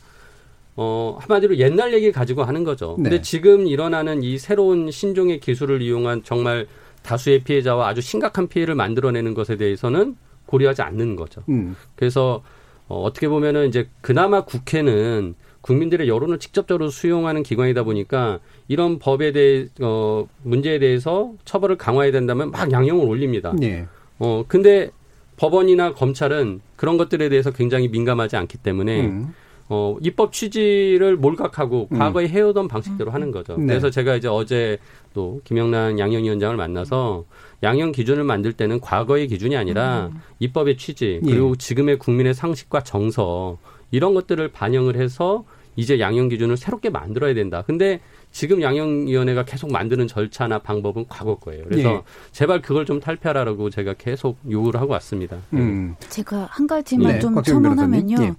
[0.74, 2.96] 어 한마디로 옛날 얘기 가지고 하는 거죠.
[2.98, 3.04] 네.
[3.04, 6.66] 근데 지금 일어나는 이 새로운 신종의 기술을 이용한 정말
[7.02, 11.42] 다수의 피해자와 아주 심각한 피해를 만들어내는 것에 대해서는 고려하지 않는 거죠.
[11.48, 11.76] 음.
[11.94, 12.42] 그래서
[12.88, 19.66] 어, 어떻게 보면은 이제 그나마 국회는 국민들의 여론을 직접적으로 수용하는 기관이다 보니까 이런 법에 대해
[19.80, 23.52] 어 문제에 대해서 처벌을 강화해야 된다면 막 양형을 올립니다.
[23.62, 23.86] 예.
[24.20, 24.90] 어 근데
[25.36, 29.34] 법원이나 검찰은 그런 것들에 대해서 굉장히 민감하지 않기 때문에 음.
[29.68, 31.98] 어 입법 취지를 몰각하고 음.
[31.98, 33.56] 과거에 해오던 방식대로 하는 거죠.
[33.56, 33.66] 네.
[33.66, 34.78] 그래서 제가 이제 어제
[35.12, 37.24] 또 김영란 양형위원장을 만나서
[37.62, 41.30] 양형 기준을 만들 때는 과거의 기준이 아니라 입법의 취지 예.
[41.30, 43.58] 그리고 지금의 국민의 상식과 정서
[43.90, 47.62] 이런 것들을 반영을 해서 이제 양형 기준을 새롭게 만들어야 된다.
[47.66, 48.00] 근데
[48.36, 51.64] 지금 양형위원회가 계속 만드는 절차나 방법은 과거 거예요.
[51.64, 52.02] 그래서 예.
[52.32, 55.38] 제발 그걸 좀 탈피하라고 제가 계속 요구를 하고 왔습니다.
[55.54, 55.94] 음.
[56.10, 58.16] 제가 한 가지만 네, 좀 첨언하면요.
[58.20, 58.34] 예.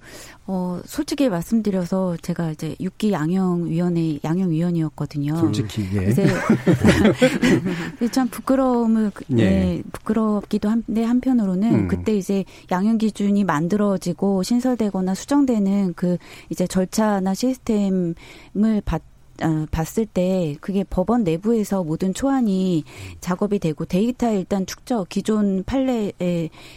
[0.46, 5.36] 어, 솔직히 말씀드려서 제가 이제 6기 양형위원회 양형위원이었거든요.
[5.36, 6.14] 솔직히 예.
[6.14, 6.22] 그래서
[8.12, 9.34] 참 부끄러움을 그- 예.
[9.34, 11.88] 네, 부끄럽기도 한데 한편으로는 음.
[11.88, 16.18] 그때 이제 양형 기준이 만들어지고 신설되거나 수정되는 그
[16.50, 18.14] 이제 절차나 시스템을
[18.84, 19.02] 받
[19.40, 22.84] 아, 봤을 때 그게 법원 내부에서 모든 초안이
[23.20, 26.12] 작업이 되고 데이터 일단 축적 기존 판례에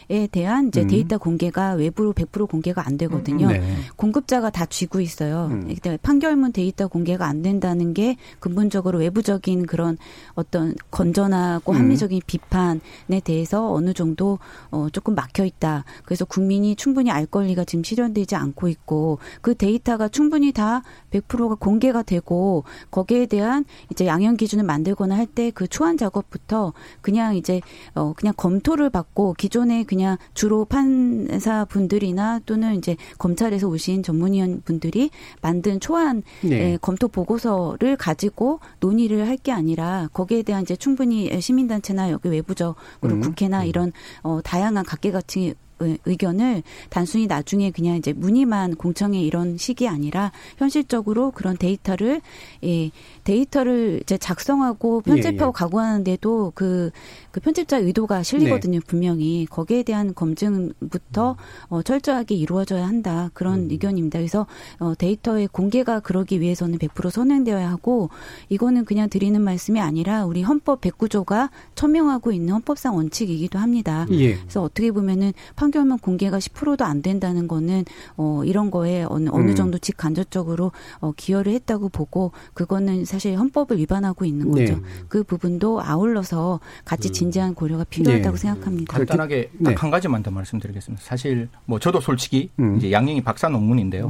[0.10, 0.88] 에 대한 이제 음.
[0.88, 3.47] 데이터 공개가 외부로 100% 공개가 안 되거든요.
[3.47, 3.62] 네.
[3.95, 5.47] 공급자가 다 쥐고 있어요.
[5.52, 5.76] 음.
[6.02, 9.97] 판결문 데이터 공개가 안 된다는 게 근본적으로 외부적인 그런
[10.36, 11.78] 어떤 건전하고 음.
[11.78, 14.38] 합리적인 비판에 대해서 어느 정도
[14.69, 15.84] 어 조금 막혀 있다.
[16.06, 22.04] 그래서 국민이 충분히 알 권리가 지금 실현되지 않고 있고 그 데이터가 충분히 다 100%가 공개가
[22.04, 22.50] 되고
[22.91, 27.61] 거기에 대한 이제 양형 기준을 만들거나 할 때 그 초안 작업부터 그냥 이제
[27.95, 35.09] 어 그냥 검토를 받고 기존에 그냥 주로 판사 분들이나 또는 이제 검찰에서 오신 전문위원 분들이
[35.41, 36.73] 만든 초안 네.
[36.73, 42.75] 예, 검토 보고서를 가지고 논의를 할 게 아니라 거기에 대한 이제 충분히 시민단체나 여기 외부적으로
[43.15, 43.21] 음.
[43.21, 49.87] 국회나 이런 어 다양한 각계각층의 의- 의견을 단순히 나중에 그냥 이제 문의만 공청회 이런 식이
[49.87, 52.21] 아니라 현실적으로 그런 데이터를
[52.63, 52.91] 예
[53.23, 55.51] 데이터를 이제 작성하고 편집하고 예, 예.
[55.53, 56.91] 가구하는데도 그,
[57.31, 61.35] 그 편집자 의도가 실리거든요 분명히 거기에 대한 검증부터
[61.69, 64.19] 어, 철저하게 이루어져야 한다 그런 의견입니다.
[64.19, 64.47] 그래서
[64.79, 68.09] 어, 데이터의 공개가 그러기 위해서는 100% 선행되어야 하고
[68.49, 74.05] 이거는 그냥 드리는 말씀이 아니라 우리 헌법 109조가 천명하고 있는 헌법상 원칙이기도 합니다.
[74.11, 74.35] 예.
[74.35, 77.86] 그래서 어떻게 보면은 판 결문 공개가 10%도 안 된다는 거는
[78.17, 79.55] 어 이런 거에 어느 어느 음.
[79.55, 84.75] 정도 직간접적으로 어 기여를 했다고 보고 그거는 사실 헌법을 위반하고 있는 거죠.
[84.75, 84.81] 네.
[85.07, 88.41] 그 부분도 아울러서 같이 진지한 고려가 필요하다고 네.
[88.41, 88.97] 생각합니다.
[88.97, 89.73] 간단하게 네.
[89.73, 91.03] 딱한 가지만 더 말씀드리겠습니다.
[91.03, 92.77] 사실 뭐 저도 솔직히 음.
[92.77, 94.10] 이제 양형이 박사 논문인데요.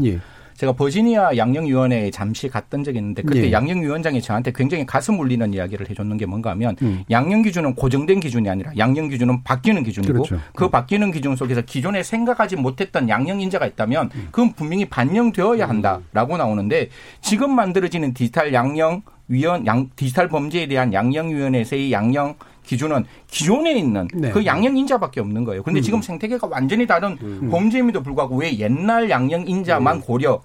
[0.61, 0.71] 예.
[0.71, 3.51] 제가 버지니아 양형위원회에 잠시 갔던 적이 있는데 그때 예.
[3.51, 7.03] 양형위원장이 저한테 굉장히 가슴 울리는 이야기를 해줬는 게 뭔가 하면 음.
[7.09, 10.39] 양형 기준은 고정된 기준이 아니라 양형 기준은 바뀌는 기준이고 그렇죠.
[10.55, 14.27] 그 바뀌는 기준 속에서 기존에 생각하지 못했던 양형 인자가 있다면 음.
[14.31, 16.89] 그건 분명히 반영되어야 한다라고 나오는데
[17.21, 24.29] 지금 만들어지는 디지털 양형 위원 양 디지털 범죄에 대한 양형위원회에서의 양형 기준은 기존에 있는 네.
[24.29, 25.63] 그 양형 인자밖에 없는 거예요.
[25.63, 25.81] 그런데 음.
[25.81, 27.17] 지금 생태계가 완전히 다른
[27.49, 30.05] 범죄임에도 불구하고 왜 옛날 양형 인자만 네.
[30.05, 30.41] 고려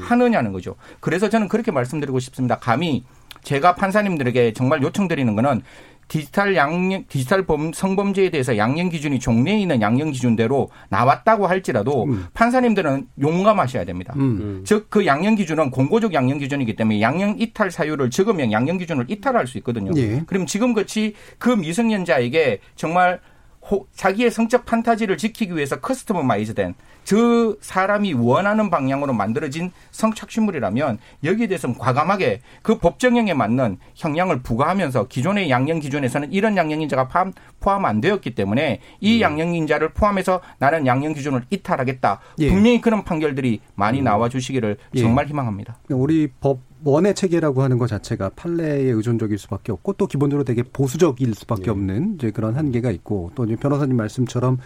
[0.00, 0.76] 하느냐는 거죠.
[1.00, 2.58] 그래서 저는 그렇게 말씀드리고 싶습니다.
[2.58, 3.04] 감히
[3.42, 5.62] 제가 판사님들에게 정말 요청드리는 거는
[6.08, 13.08] 디지털 양형, 디지털 범, 성범죄에 대해서 양형 기준이 종래에 있는 양형 기준대로 나왔다고 할지라도 판사님들은
[13.20, 14.14] 용감하셔야 됩니다.
[14.16, 14.62] 음.
[14.64, 19.46] 즉, 그 양형 기준은 공고적 양형 기준이기 때문에 양형 이탈 사유를 적으면 양형 기준을 이탈할
[19.46, 19.92] 수 있거든요.
[19.96, 20.22] 예.
[20.26, 23.20] 그럼 지금 같이 그 미성년자에게 정말
[23.70, 31.78] 호- 자기의 성적 판타지를 지키기 위해서 커스터마이즈된 저 사람이 원하는 방향으로 만들어진 성착취물이라면 여기에 대해서는
[31.78, 38.34] 과감하게 그 법정형에 맞는 형량을 부과하면서 기존의 양형 기준에서는 이런 양형인자가 포함, 포함 안 되었기
[38.34, 42.20] 때문에 이 양형인자를 포함해서 나는 양형 기준을 이탈하겠다.
[42.40, 42.48] 예.
[42.50, 45.00] 분명히 그런 판결들이 많이 나와 주시기를 예.
[45.00, 45.78] 정말 희망합니다.
[45.88, 51.34] 우리 법 원의 체계라고 하는 것 자체가 판례에 의존적일 수밖에 없고 또 기본적으로 되게 보수적일
[51.34, 54.58] 수밖에 없는 이제 그런 한계가 있고 또 이제 변호사님 말씀처럼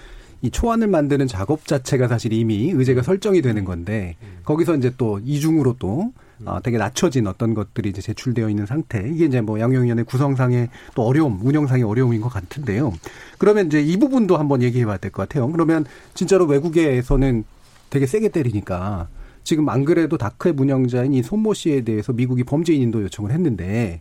[0.42, 5.76] 이 초안을 만드는 작업 자체가 사실 이미 의제가 설정이 되는 건데 거기서 이제 또 이중으로
[5.78, 6.12] 또
[6.44, 8.98] 아, 되게 낮춰진 어떤 것들이 이제 제출되어 있는 상태.
[9.08, 12.92] 이게 이제 뭐 양형위원회 구성상의 또 어려움, 운영상의 어려움인 것 같은데요.
[13.38, 15.48] 그러면 이제 이 부분도 한번 얘기해 봐야 될 것 같아요.
[15.52, 17.44] 그러면 진짜로 외국에서는
[17.90, 19.06] 되게 세게 때리니까
[19.44, 24.00] 지금 안 그래도 다크의 운영자인 이 손모 씨에 대해서 미국이 범죄인 인도 요청을 했는데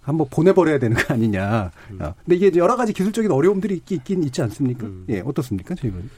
[0.00, 1.70] 한번 보내버려야 되는 거 아니냐.
[2.00, 4.86] 어, 근데 이게 여러 가지 기술적인 어려움들이 있, 있긴 있지 않습니까?
[5.08, 6.10] 예, 어떻습니까, 저희는?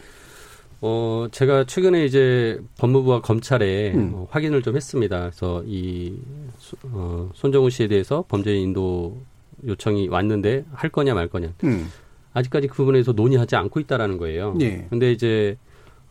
[0.80, 4.10] 어, 제가 최근에 이제 법무부와 검찰에 음.
[4.14, 5.18] 어, 확인을 좀 했습니다.
[5.20, 6.18] 그래서 이,
[6.58, 9.18] 수- 어, 손정우 씨에 대해서 범죄 인도
[9.66, 11.52] 요청이 왔는데 할 거냐 말 거냐.
[11.64, 11.88] 음.
[12.34, 14.56] 아직까지 그 부분에서 논의하지 않고 있다라는 거예요.
[14.60, 14.86] 예.
[14.90, 15.56] 근데 이제,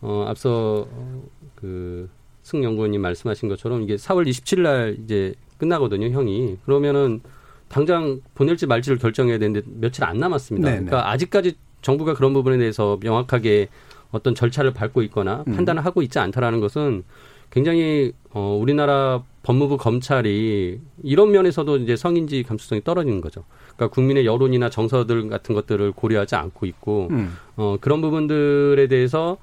[0.01, 1.23] 어, 앞서, 어,
[1.55, 2.09] 그,
[2.43, 6.57] 승 연구원님 말씀하신 것처럼 이게 4월 27일 날 이제 끝나거든요, 형이.
[6.65, 7.21] 그러면은
[7.69, 10.69] 당장 보낼지 말지를 결정해야 되는데 며칠 안 남았습니다.
[10.69, 10.85] 네네.
[10.85, 13.69] 그러니까 아직까지 정부가 그런 부분에 대해서 명확하게
[14.11, 15.55] 어떤 절차를 밟고 있거나 음.
[15.55, 17.03] 판단을 하고 있지 않다라는 것은
[17.49, 23.43] 굉장히 어 우리나라 법무부 검찰이 이런 면에서도 이제 성인지 감수성이 떨어지는 거죠.
[23.75, 27.35] 그러니까 국민의 여론이나 정서들 같은 것들을 고려하지 않고 있고 음.
[27.55, 29.37] 어 그런 부분들에 대해서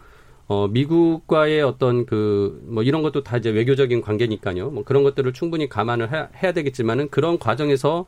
[0.50, 4.70] 어, 미국과의 어떤 그, 뭐 이런 것도 다 이제 외교적인 관계니까요.
[4.70, 8.06] 뭐 그런 것들을 충분히 감안을 해야, 해야 되겠지만은 그런 과정에서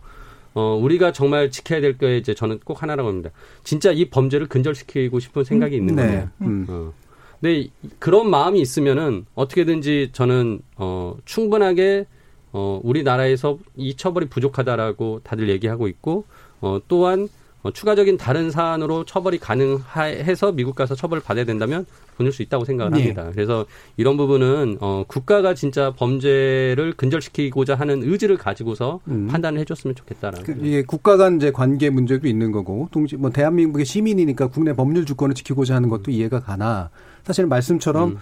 [0.53, 3.31] 어, 우리가 정말 지켜야 될 게 이제 저는 꼭 하나라고 합니다.
[3.63, 6.03] 진짜 이 범죄를 근절시키고 싶은 생각이 있는 네.
[6.03, 6.29] 거예요.
[6.41, 6.67] 음.
[6.69, 6.93] 어.
[7.41, 7.69] 근데
[8.01, 12.07] 그런 마음이 있으면은 어떻게든지 저는 어, 충분하게
[12.51, 16.25] 어, 우리나라에서 이 처벌이 부족하다라고 다들 얘기하고 있고
[16.61, 17.29] 어, 또한
[17.63, 22.93] 어, 추가적인 다른 사안으로 처벌이 가능해서 미국 가서 처벌을 받아야 된다면 보낼 수 있다고 생각을
[22.93, 22.99] 네.
[22.99, 23.31] 합니다.
[23.33, 29.29] 그래서 이런 부분은 어, 국가가 진짜 범죄를 근절시키고자 하는 의지를 가지고서 음.
[29.29, 30.45] 판단을 해줬으면 좋겠다라는.
[30.45, 35.07] 그, 이게 국가 간 이제 관계 문제도 있는 거고, 동시, 뭐, 대한민국의 시민이니까 국내 법률
[35.07, 36.91] 주권을 지키고자 하는 것도 이해가 가나,
[37.25, 38.19] 사실 말씀처럼 음.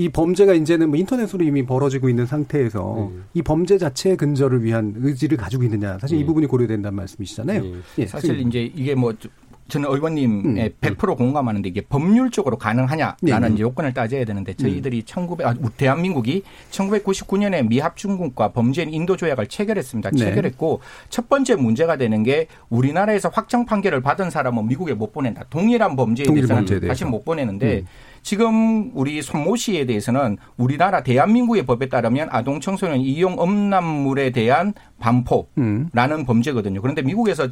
[0.00, 3.24] 이 범죄가 이제는 뭐 인터넷으로 이미 벌어지고 있는 상태에서 음.
[3.34, 6.26] 이 범죄 자체의 근절을 위한 의지를 가지고 있느냐, 사실 이 음.
[6.28, 7.62] 부분이 고려된다는 말씀이시잖아요.
[7.62, 7.74] 예.
[7.98, 8.48] 예, 사실 선생님.
[8.48, 9.12] 이제 이게 뭐
[9.68, 10.70] 저는 의원님의 음.
[10.80, 13.60] 100% 공감하는데 이게 법률적으로 가능하냐라는 네.
[13.60, 20.12] 요건을 따져야 되는데 저희들이 1900 아, 대한민국이 1999년에 미합 중국과 범죄인 인도 조약을 체결했습니다.
[20.12, 20.16] 네.
[20.16, 25.44] 체결했고 첫 번째 문제가 되는 게 우리나라에서 확정 판결을 받은 사람은 미국에 못 보낸다.
[25.50, 26.90] 동일한 범죄에 동일 대해서는 범죄에 대해서.
[26.90, 27.86] 다시 못 보내는데 음.
[28.22, 35.48] 지금 우리 손모 씨에 대해서는 우리나라 대한민국의 법에 따르면 아동 청소년 이용 음란물에 대한 반포라는
[35.58, 36.24] 음.
[36.26, 36.80] 범죄거든요.
[36.82, 37.48] 그런데 미국에서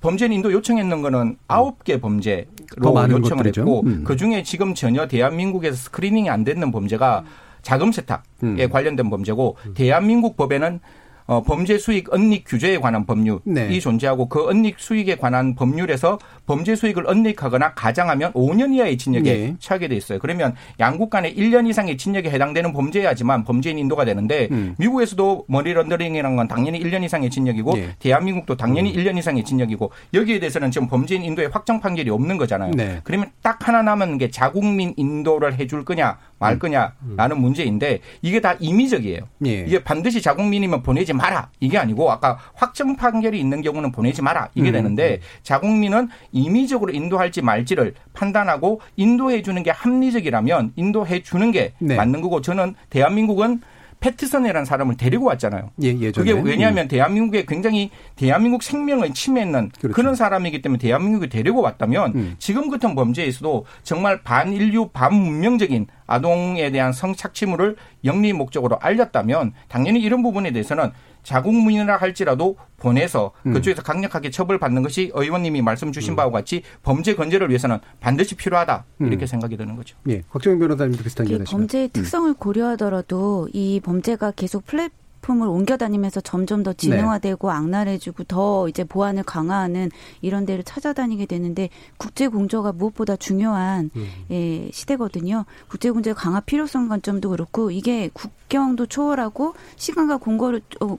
[0.00, 2.44] 범죄인 인도 요청했는 거는 아홉 개더 범죄로
[2.84, 3.62] 요청을 것들이죠.
[3.62, 4.04] 했고 음.
[4.04, 7.24] 그 중에 지금 전혀 대한민국에서 스크리닝이 안 되는 범죄가
[7.62, 8.68] 자금 세탁에 음.
[8.70, 10.80] 관련된 범죄고 대한민국 법에는
[11.26, 13.80] 어, 범죄 수익 은닉 규제에 관한 법률이 네.
[13.80, 19.56] 존재하고 그 은닉 수익에 관한 법률에서 범죄 수익을 은닉하거나 가장하면 5년 이하의 징역에 네.
[19.58, 20.18] 처하게 돼 있어요.
[20.20, 24.74] 그러면 양국 간에 1년 이상의 징역에 해당되는 범죄야지만 범죄인 인도가 되는데 음.
[24.78, 27.96] 미국에서도 money laundering이라는 건 당연히 1년 이상의 징역이고 예.
[27.98, 28.96] 대한민국도 당연히 음.
[28.96, 32.72] 1년 이상의 징역이고 여기에 대해서는 지금 범죄인 인도의 확정 판결이 없는 거잖아요.
[32.76, 33.00] 네.
[33.02, 36.58] 그러면 딱 하나 남은 게 자국민 인도를 해줄 거냐 말 음.
[36.58, 39.20] 거냐라는 문제인데 이게 다 임의적이에요.
[39.46, 39.50] 예.
[39.60, 44.70] 이게 반드시 자국민이면 보내지 마라 이게 아니고 아까 확정 판결이 있는 경우는 보내지 마라 이게
[44.70, 44.72] 음.
[44.72, 51.96] 되는데 자국민은 임의적으로 인도할지 말지를 판단하고 인도해 주는 게 합리적이라면 인도해 주는 게 네.
[51.96, 53.60] 맞는 거고 저는 대한민국은
[54.00, 55.70] 패트선이라는 사람을 데리고 왔잖아요.
[55.82, 56.32] 예, 예전에.
[56.32, 59.94] 그게 왜냐하면 대한민국에 굉장히 대한민국 생명을 침해했는 그렇죠.
[59.94, 62.36] 그런 사람이기 때문에 대한민국에 데리고 왔다면 음.
[62.38, 70.52] 지금 같은 범죄에서도 정말 반인류 반문명적인 아동에 대한 성착취물을 영리 목적으로 알렸다면 당연히 이런 부분에
[70.52, 70.92] 대해서는
[71.26, 73.52] 자국민이라 할지라도 보내서 음.
[73.52, 79.24] 그쪽에서 강력하게 처벌받는 것이 의원님이 말씀 주신 바와 같이 범죄 근절을 위해서는 반드시 필요하다 이렇게
[79.24, 79.26] 음.
[79.26, 79.96] 생각이 드는 거죠.
[80.08, 81.56] 예, 곽정현 변호사님도 비슷한 얘기하시죠.
[81.56, 84.92] 범죄의 특성을 고려하더라도 이 범죄가 계속 플랫
[85.26, 91.68] 폼을 옮겨 다니면서 점점 더 진화되고 악랄해지고 더 이제 보안을 강화하는 이런 데를 찾아다니게 되는데
[91.96, 94.06] 국제 공조가 무엇보다 중요한 음.
[94.30, 95.44] 예, 시대거든요.
[95.66, 100.96] 국제 공조의 강화 필요성 관점도 그렇고 이게 국경도 초월하고 시간과 공거를 어,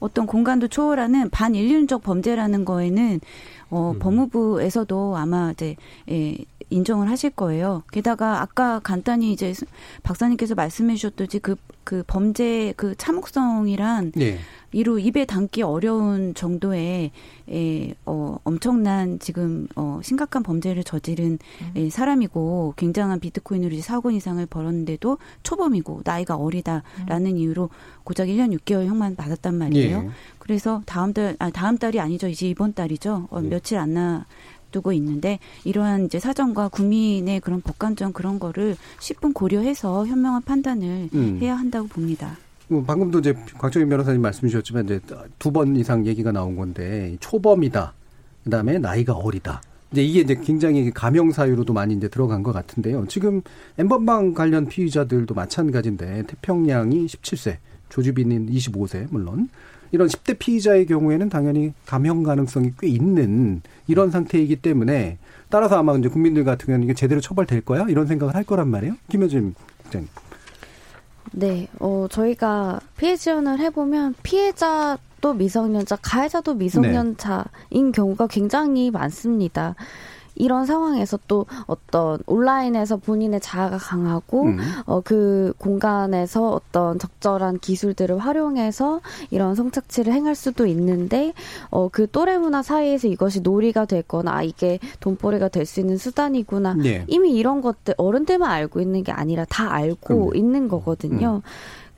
[0.00, 3.20] 어떤 공간도 초월하는 반인륜적 범죄라는 거에는
[3.70, 3.98] 어, 음.
[4.00, 5.76] 법무부에서도 아마 이제
[6.10, 6.36] 예,
[6.70, 7.82] 인정을 하실 거예요.
[7.92, 9.52] 게다가 아까 간단히 이제
[10.02, 14.38] 박사님께서 말씀해 주셨듯이 그, 그 범죄 그 참혹성이란 예.
[14.72, 17.10] 이루 입에 담기 어려운 정도의
[17.50, 21.38] 에, 어, 엄청난 지금 어, 심각한 범죄를 저지른
[21.74, 27.70] 에, 사람이고 굉장한 비트코인으로 이제 4억 원 이상을 벌었는데도 초범이고 나이가 어리다라는 이유로
[28.04, 30.04] 고작 1년 6개월 형만 받았단 말이에요.
[30.06, 30.10] 예.
[30.38, 32.28] 그래서 다음 달, 아, 다음 달이 아니죠.
[32.28, 33.26] 이제 이번 달이죠.
[33.30, 34.26] 어, 며칠 안 나.
[34.70, 41.38] 두고 있는데 이러한 이제 사정과 국민의 그런 법관점 그런 거를 10분 고려해서 현명한 판단을 음.
[41.40, 42.36] 해야 한다고 봅니다.
[42.68, 45.00] 뭐 방금도 이제 곽정현 변호사님 말씀 주셨지만 이제
[45.38, 47.92] 두 번 이상 얘기가 나온 건데 초범이다.
[48.44, 49.60] 그다음에 나이가 어리다.
[49.92, 53.06] 이제 이게 이제 굉장히 가명 사유로도 많이 이제 들어간 것 같은데요.
[53.08, 53.42] 지금
[53.76, 57.56] 엠번방 관련 피의자들도 마찬가지인데 태평양이 17세,
[57.88, 59.48] 조주빈은 25세 물론
[59.92, 66.08] 이런 10대 피의자의 경우에는 당연히 감형 가능성이 꽤 있는 이런 상태이기 때문에 따라서 아마 이제
[66.08, 68.94] 국민들 같은 경우는 이게 제대로 처벌될 거야 이런 생각을 할 거란 말이에요.
[69.08, 70.08] 김효진 국장님.
[71.32, 79.74] 네, 어, 저희가 피해 지원을 해보면 피해자 도 미성년자, 가해자도 미성년자인 경우가 굉장히 많습니다.
[80.40, 84.58] 이런 상황에서 또 어떤 온라인에서 본인의 자아가 강하고 음.
[84.86, 89.00] 어, 그 공간에서 어떤 적절한 기술들을 활용해서
[89.30, 91.32] 이런 성착취를 행할 수도 있는데
[91.70, 96.76] 어, 그 또래 문화 사이에서 이것이 놀이가 되거나 아, 이게 돈벌이가 될 수 있는 수단이구나
[96.84, 97.04] 예.
[97.06, 100.34] 이미 이런 것들 어른들만 알고 있는 게 아니라 다 알고 그럼요.
[100.34, 101.42] 있는 거거든요.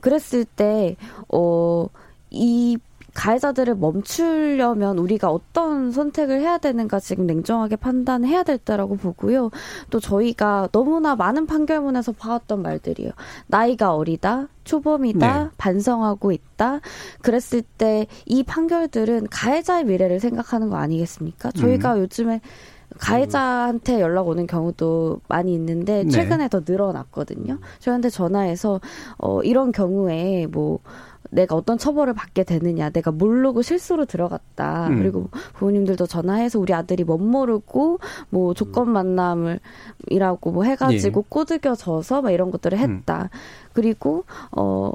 [0.01, 0.97] 그랬을 때,
[1.33, 1.87] 어,
[2.31, 2.77] 이
[3.15, 9.51] 가해자들을 멈추려면 우리가 어떤 선택을 해야 되는가 지금 냉정하게 판단해야 될 때라고 보고요.
[9.91, 13.13] 또 저희가 너무나 많은 판결문에서 봐왔던 말들이에요.
[13.47, 15.51] 나이가 어리다, 초범이다, 네.
[15.57, 16.81] 반성하고 있다.
[17.21, 21.51] 그랬을 때 이 판결들은 가해자의 미래를 생각하는 거 아니겠습니까?
[21.53, 22.01] 저희가 음.
[22.01, 22.41] 요즘에
[22.99, 26.11] 가해자한테 연락 오는 경우도 많이 있는데 네.
[26.11, 26.49] 최근에 네.
[26.49, 27.59] 더 늘어났거든요.
[27.79, 28.81] 저희한테 전화해서
[29.19, 30.79] 어 이런 경우에 뭐
[31.31, 34.89] 내가 어떤 처벌을 받게 되느냐, 내가 모르고 실수로 들어갔다.
[34.89, 34.99] 음.
[34.99, 38.01] 그리고 부모님들도 전화해서 우리 아들이 멋 모르고
[38.31, 38.93] 뭐 조건 음.
[38.93, 39.61] 만남을
[40.09, 41.29] 이라고 뭐 해가지고 예.
[41.29, 42.97] 꼬드겨져서 막 이런 것들을 음.
[42.99, 43.23] 했다.
[43.23, 43.29] 음.
[43.73, 44.93] 그리고 어.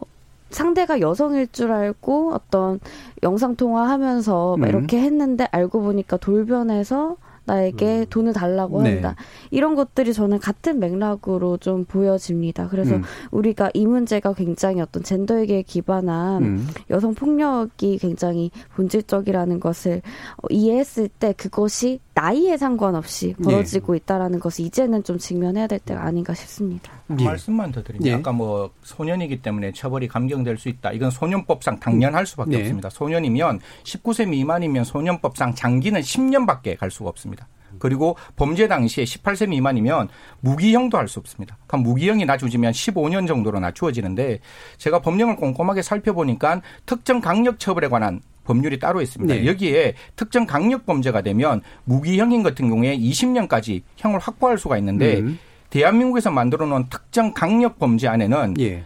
[0.50, 2.80] 상대가 여성일 줄 알고 어떤
[3.22, 4.70] 영상 통화하면서 막 음.
[4.70, 7.18] 이렇게 했는데 알고 보니까 돌변해서
[7.48, 8.06] 나에게 음.
[8.10, 8.94] 돈을 달라고 네.
[8.94, 9.16] 한다.
[9.50, 12.68] 이런 것들이 저는 같은 맥락으로 좀 보여집니다.
[12.68, 13.04] 그래서 음.
[13.32, 16.68] 우리가 이 문제가 굉장히 어떤 젠더에게 기반한 음.
[16.90, 20.02] 여성 폭력이 굉장히 본질적이라는 것을
[20.50, 23.44] 이해했을 때 그것이 나이에 상관없이 네.
[23.44, 23.98] 벌어지고 네.
[23.98, 26.92] 있다라는 것을 이제는 좀 직면해야 될 때가 아닌가 싶습니다.
[27.20, 27.24] 예.
[27.24, 28.10] 말씀만 더 드립니다.
[28.10, 28.16] 예.
[28.16, 30.94] 아까 뭐 소년이기 때문에 처벌이 감경될 수 있다.
[30.94, 32.62] 이건 소년법상 당연할 수밖에 네.
[32.62, 32.90] 없습니다.
[32.90, 37.48] 소년이면 19세 미만이면 소년법상 장기는 10년밖에 갈 수가 없습니다.
[37.78, 40.10] 그리고 범죄 당시에 18세 미만이면
[40.40, 41.58] 무기형도 할 수 없습니다.
[41.68, 44.40] 그럼 무기형이 낮춰지면 15년 정도로 낮추어지는데
[44.78, 49.36] 제가 법령을 꼼꼼하게 살펴보니까 특정 강력 처벌에 관한 법률이 따로 있습니다.
[49.36, 49.46] 네.
[49.46, 55.38] 여기에 특정 강력 범죄가 되면 무기형인 같은 경우에 20년까지 형을 확보할 수가 있는데 음.
[55.70, 58.84] 대한민국에서 만들어 놓은 특정 강력 범죄 안에는 예.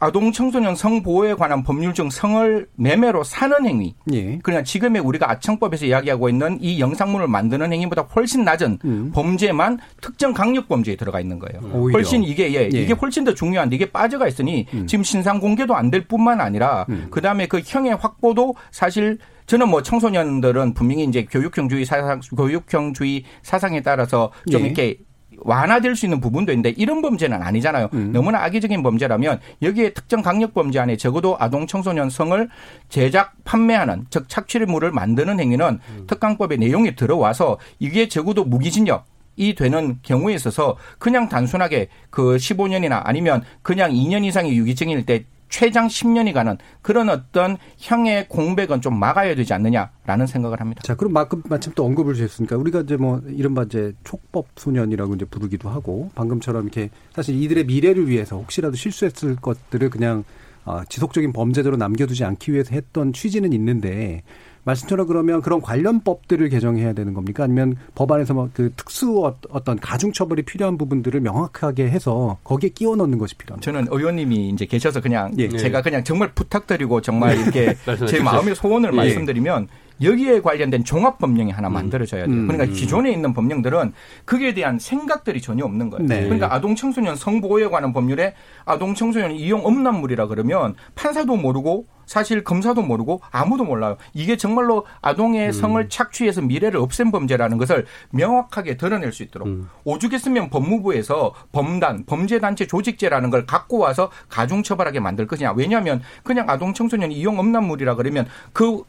[0.00, 3.94] 아동 청소년 성보호에 관한 법률 중 성을 매매로 사는 행위.
[4.12, 4.38] 예.
[4.42, 9.10] 그러니까 지금의 우리가 아청법에서 이야기하고 있는 이 영상물을 만드는 행위보다 훨씬 낮은 음.
[9.12, 11.60] 범죄만 특정 강력 범죄에 들어가 있는 거예요.
[11.72, 11.98] 오히려.
[11.98, 14.86] 훨씬 이게 예, 예, 이게 훨씬 더 중요한데 이게 빠져가 있으니 음.
[14.86, 17.06] 지금 신상 공개도 안 될 뿐만 아니라 음.
[17.10, 24.30] 그다음에 그 형의 확보도 사실 저는 뭐 청소년들은 분명히 이제 교육형주의 사상, 교육형주의 사상에 따라서
[24.50, 24.66] 좀 예.
[24.66, 24.98] 이렇게
[25.40, 27.88] 완화될 수 있는 부분도 있는데 이런 범죄는 아니잖아요.
[27.92, 28.12] 음.
[28.12, 32.48] 너무나 악의적인 범죄라면 여기에 특정 강력 범죄 안에 적어도 아동 청소년 성을
[32.88, 36.04] 제작 판매하는 즉 착취물을 만드는 행위는 음.
[36.06, 43.44] 특강법의 내용이 들어와서 이게 적어도 무기징역 이 되는 경우에 있어서 그냥 단순하게 그 15년이나 아니면
[43.62, 49.52] 그냥 2년 이상의 유기증일 때 최장 10년이 가는 그런 어떤 형의 공백은 좀 막아야 되지
[49.54, 50.82] 않느냐라는 생각을 합니다.
[50.84, 51.12] 자, 그럼
[51.44, 56.64] 마침 또 언급을 주셨으니까 우리가 이제 뭐 이른바 이제 촉법 소년이라고 이제 부르기도 하고 방금처럼
[56.64, 60.24] 이렇게 사실 이들의 미래를 위해서 혹시라도 실수했을 것들을 그냥
[60.64, 64.22] 어, 지속적인 범죄자로 남겨두지 않기 위해서 했던 취지는 있는데
[64.68, 67.44] 말씀처럼 그러면 그런 관련 법들을 개정해야 되는 겁니까?
[67.44, 73.18] 아니면 법안에서 뭐그 특수 어, 어떤 가중 처벌이 필요한 부분들을 명확하게 해서 거기에 끼워 넣는
[73.18, 73.64] 것이 필요합니다.
[73.64, 75.48] 저는 의원님이 이제 계셔서 그냥 예.
[75.48, 77.74] 제가 그냥 정말 부탁드리고 정말 이렇게
[78.08, 78.96] 제 마음의 소원을 예.
[78.96, 79.68] 말씀드리면
[80.00, 81.72] 여기에 관련된 종합 법령이 하나 음.
[81.72, 82.46] 만들어져야 돼요.
[82.46, 82.72] 그러니까 음.
[82.72, 83.92] 기존에 있는 법령들은
[84.26, 86.06] 그에 대한 생각들이 전혀 없는 거예요.
[86.06, 86.22] 네.
[86.22, 92.82] 그러니까 아동 청소년 성보호에 관한 법률에 아동 청소년 이용 음란물이라 그러면 판사도 모르고 사실 검사도
[92.82, 93.98] 모르고 아무도 몰라요.
[94.14, 95.52] 이게 정말로 아동의 음.
[95.52, 99.68] 성을 착취해서 미래를 없앤 범죄라는 것을 명확하게 드러낼 수 있도록 음.
[99.84, 105.52] 오죽했으면 법무부에서 범단, 범죄단체 조직죄라는 걸 갖고 와서 가중처벌하게 만들 것이냐.
[105.52, 108.82] 왜냐하면 그냥 아동 청소년 이용 음란물이라 그러면 그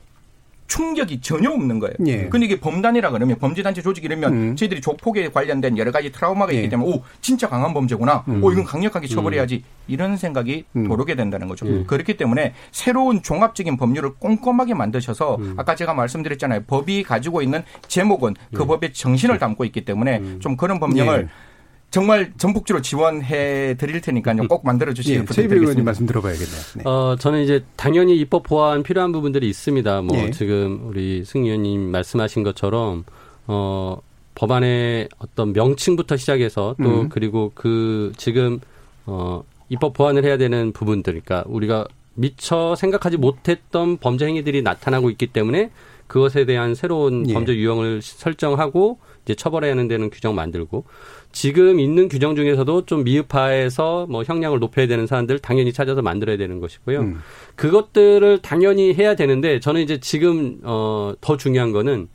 [0.69, 1.95] 충격이 전혀 없는 거예요.
[2.05, 2.29] 예.
[2.29, 4.55] 근데 이게 범단이라 그러면 범죄단체 조직 이러면 음.
[4.55, 6.69] 저희들이 조폭에 관련된 여러 가지 트라우마가 있기 예.
[6.69, 8.23] 때문에 오 진짜 강한 범죄구나.
[8.27, 8.43] 음.
[8.43, 9.83] 오 이건 강력하게 처벌해야지 음.
[9.87, 10.87] 이런 생각이 음.
[10.87, 11.67] 도르게 된다는 거죠.
[11.67, 11.83] 예.
[11.83, 15.55] 그렇기 때문에 새로운 종합적인 법률을 꼼꼼하게 만드셔서 음.
[15.57, 16.63] 아까 제가 말씀드렸잖아요.
[16.67, 18.67] 법이 가지고 있는 제목은 그 예.
[18.67, 20.39] 법의 정신을 담고 있기 때문에 음.
[20.39, 21.48] 좀 그런 법령을 예.
[21.91, 24.47] 정말 전폭적으로 지원해 드릴 테니까요.
[24.47, 25.83] 꼭 만들어 주시길 예, 부탁드리겠습니다.
[25.83, 26.61] 말씀 들어봐야겠네요.
[26.77, 26.83] 네.
[26.85, 30.01] 어, 저는 이제 당연히 입법 보완 필요한 부분들이 있습니다.
[30.03, 30.31] 뭐 예.
[30.31, 33.05] 지금 우리 승 의원님 말씀하신 것처럼
[33.47, 33.97] 어
[34.35, 37.09] 법안의 어떤 명칭부터 시작해서 또 음.
[37.09, 38.59] 그리고 그 지금
[39.05, 45.27] 어 입법 보완을 해야 되는 부분들 그러니까 우리가 미처 생각하지 못했던 범죄 행위들이 나타나고 있기
[45.27, 45.71] 때문에
[46.09, 47.33] 그것에 대한 새로운 예.
[47.33, 50.85] 범죄 유형을 설정하고 이제 처벌해야 하는 데는 규정 만들고
[51.31, 56.59] 지금 있는 규정 중에서도 좀 미흡화해서 뭐 형량을 높여야 되는 사안들 당연히 찾아서 만들어야 되는
[56.59, 56.99] 것이고요.
[57.01, 57.19] 음.
[57.55, 62.07] 그것들을 당연히 해야 되는데 저는 이제 지금 어더 중요한 거는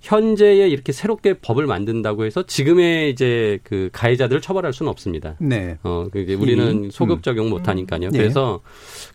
[0.00, 5.34] 현재에 이렇게 새롭게 법을 만든다고 해서 지금의 이제 그 가해자들을 처벌할 수는 없습니다.
[5.40, 5.76] 네.
[5.82, 6.90] 어, 그게 우리는 음.
[6.90, 8.10] 소급 적용 못 하니까요.
[8.10, 8.18] 네.
[8.18, 8.60] 그래서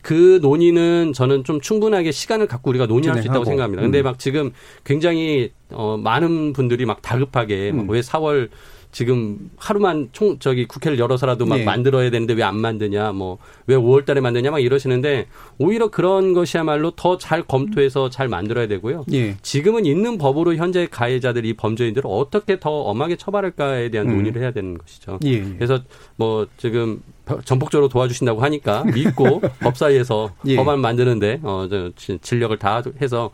[0.01, 3.81] 그 논의는 저는 좀 충분하게 시간을 갖고 우리가 논의할 수 있다고 생각합니다.
[3.81, 4.03] 근데 음.
[4.03, 4.51] 막 지금
[4.84, 7.89] 굉장히 어 많은 분들이 막 다급하게 음.
[7.89, 8.49] 왜 4월
[8.93, 11.63] 지금 하루만 총 저기 국회를 열어서라도 막 예.
[11.65, 13.37] 만들어야 되는데 왜 안 만드냐 뭐
[13.67, 15.27] 왜 5월 달에 만드냐 막 이러시는데
[15.57, 19.05] 오히려 그런 것이야말로 더 잘 검토해서 잘 만들어야 되고요.
[19.13, 19.35] 예.
[19.41, 24.17] 지금은 있는 법으로 현재 가해자들 이 범죄인들을 어떻게 더 엄하게 처벌할까에 대한 음.
[24.17, 25.19] 논의를 해야 되는 것이죠.
[25.25, 25.41] 예.
[25.41, 25.79] 그래서
[26.17, 27.01] 뭐 지금
[27.45, 30.55] 전폭적으로 도와주신다고 하니까 믿고 법 사이에서 예.
[30.55, 31.89] 법안 만드는데 어 저
[32.21, 33.32] 진력을 다 해서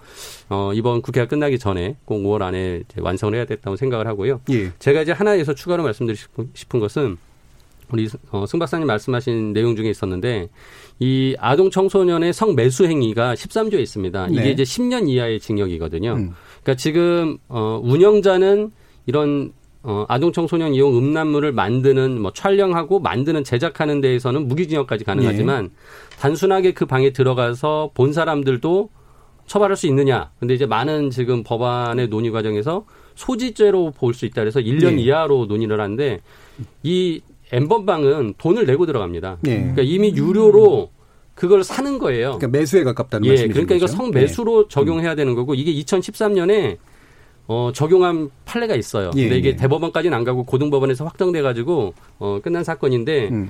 [0.50, 4.42] 어 이번 국회가 끝나기 전에 꼭 5월 안에 이제 완성을 해야 됐다고 생각을 하고요.
[4.52, 4.72] 예.
[4.80, 7.18] 제가 이제 하나에서 추가로 말씀드리고 싶은 것은
[7.92, 10.50] 우리 어, 승 박사님 말씀하신 내용 중에 있었는데
[11.00, 14.28] 이 아동 청소년의 성매수 행위가 13조에 있습니다.
[14.30, 14.52] 이게 네.
[14.52, 16.14] 이제 10년 이하의 징역이거든요.
[16.14, 16.36] 음.
[16.62, 18.72] 그러니까 지금 어 운영자는
[19.08, 25.70] 이런 어 아동 청소년 이용 음란물을 만드는 뭐 촬영하고 만드는 제작하는 데에서는 무기징역까지 가능하지만 네.
[26.20, 28.90] 단순하게 그 방에 들어가서 본 사람들도
[29.46, 30.32] 처벌할 수 있느냐.
[30.40, 35.02] 근데 이제 많은 지금 법안의 논의 과정에서 소지죄로 볼 수 있다 그래서 1년 네.
[35.04, 36.20] 이하로 논의를 하는데
[36.84, 37.22] 이
[37.52, 39.38] 엠번방은 돈을 내고 들어갑니다.
[39.48, 39.56] 예.
[39.60, 40.92] 그러니까 이미 유료로
[41.36, 42.38] 그걸 사는 거예요.
[42.38, 43.86] 그러니까 매수에 가깝다는 예, 말씀이신 그러니까 이거?
[43.88, 43.92] 네.
[43.94, 46.78] 성매수로 적용해야 되는 거고 이게 2013년에
[47.52, 49.10] 어, 적용한 판례가 있어요.
[49.16, 49.56] 예, 근데 이게 예.
[49.56, 53.50] 대법원까지는 안 가고 고등법원에서 확정돼 가지고 어, 끝난 사건인데 음.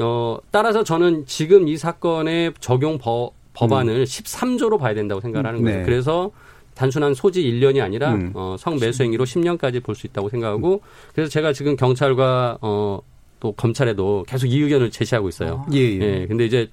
[0.00, 4.04] 어, 따라서 저는 지금 이 사건의 적용 법, 법안을 음.
[4.04, 5.78] 13조로 봐야 된다고 생각을 하는 거예요.
[5.78, 5.84] 네.
[5.84, 6.32] 그래서
[6.74, 8.32] 단순한 소지 1년이 아니라 음.
[8.34, 10.80] 어, 성매수 행위로 10년까지 볼 수 있다고 생각하고
[11.14, 12.98] 그래서 제가 지금 경찰과 어,
[13.38, 15.64] 또 검찰에도 계속 이 의견을 제시하고 있어요.
[15.72, 16.00] 예, 예.
[16.00, 16.68] 예, 근데 이제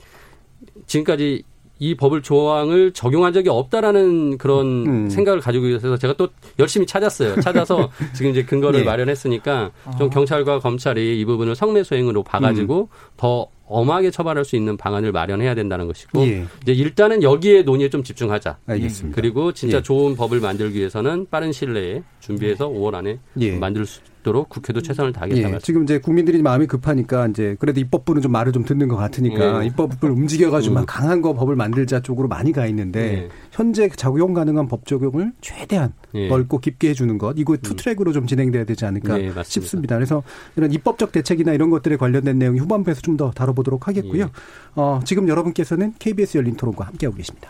[0.88, 1.43] 지금까지
[1.80, 5.10] 이 법을 조항을 적용한 적이 없다라는 그런 음.
[5.10, 7.40] 생각을 가지고 있어서 제가 또 열심히 찾았어요.
[7.42, 8.84] 찾아서 지금 이제 근거를 예.
[8.84, 13.12] 마련했으니까 좀 경찰과 검찰이 이 부분을 성매수행으로 봐가지고 음.
[13.16, 16.46] 더 엄하게 처벌할 수 있는 방안을 마련해야 된다는 것이고 예.
[16.64, 18.58] 이제 일단은 여기에 논의에 좀 집중하자.
[18.66, 19.16] 알겠습니다.
[19.16, 19.82] 그리고 진짜 예.
[19.82, 23.58] 좋은 법을 만들기 위해서는 빠른 시일 내에 준비해서 5월 안에 예.
[23.58, 25.60] 만들 수 있도록 국회도 최선을 다하겠다 예.
[25.60, 29.68] 지금 이제 국민들이 마음이 급하니까 이제 그래도 입법부는 좀 말을 좀 듣는 것 같으니까 예.
[29.68, 30.86] 입법부를 움직여가지고 막 음.
[30.86, 33.30] 강한 거 법을 만들자 쪽으로 많이 가 있는데 예.
[33.52, 36.28] 현재 적용 가능한 법 적용을 최대한 예.
[36.28, 39.44] 넓고 깊게 해주는 것 이거 two track으로 좀 진행돼야 되지 않을까 네, 맞습니다.
[39.44, 39.96] 싶습니다.
[39.96, 40.24] 그래서
[40.56, 44.26] 이런 입법적 대책이나 이런 것들에 관련된 내용이 후반부에서 좀 더 다뤄보도록 하겠고요.
[44.26, 44.30] 예.
[44.76, 47.50] 어, 지금 여러분께서는 KBS 열린 토론과 함께하고 계십니다.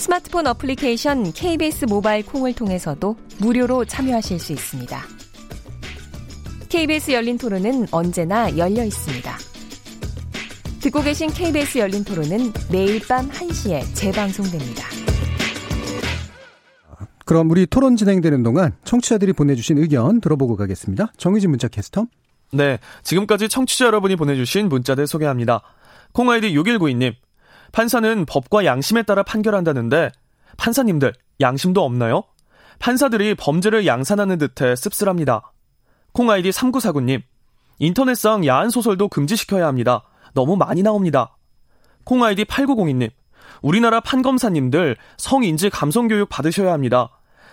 [0.00, 4.98] 스마트폰 어플리케이션 KBS 모바일 콩을 통해서도 무료로 참여하실 수 있습니다.
[6.70, 9.36] KBS 열린 토론은 언제나 열려 있습니다.
[10.80, 14.86] 듣고 계신 KBS 열린 토론은 매일 밤 1시에 재방송됩니다.
[17.26, 21.12] 그럼 우리 토론 진행되는 동안 청취자들이 보내주신 의견 들어보고 가겠습니다.
[21.18, 22.06] 정의진 문자 캐스터.
[22.54, 25.60] 네, 지금까지 청취자 여러분이 보내주신 문자들 소개합니다.
[26.12, 27.14] 콩아이디 6192님,
[27.72, 30.10] 판사는 법과 양심에 따라 판결한다는데
[30.56, 32.24] 판사님들 양심도 없나요?
[32.78, 35.52] 판사들이 범죄를 양산하는 듯해 씁쓸합니다.
[36.12, 37.22] 콩아이디 3949님,
[37.78, 40.04] 인터넷상 야한 소설도 금지시켜야 합니다.
[40.34, 41.36] 너무 많이 나옵니다.
[42.04, 43.10] 콩아이디 8902님,
[43.62, 47.10] 우리나라 판검사님들 성인지 감성교육 받으셔야 합니다.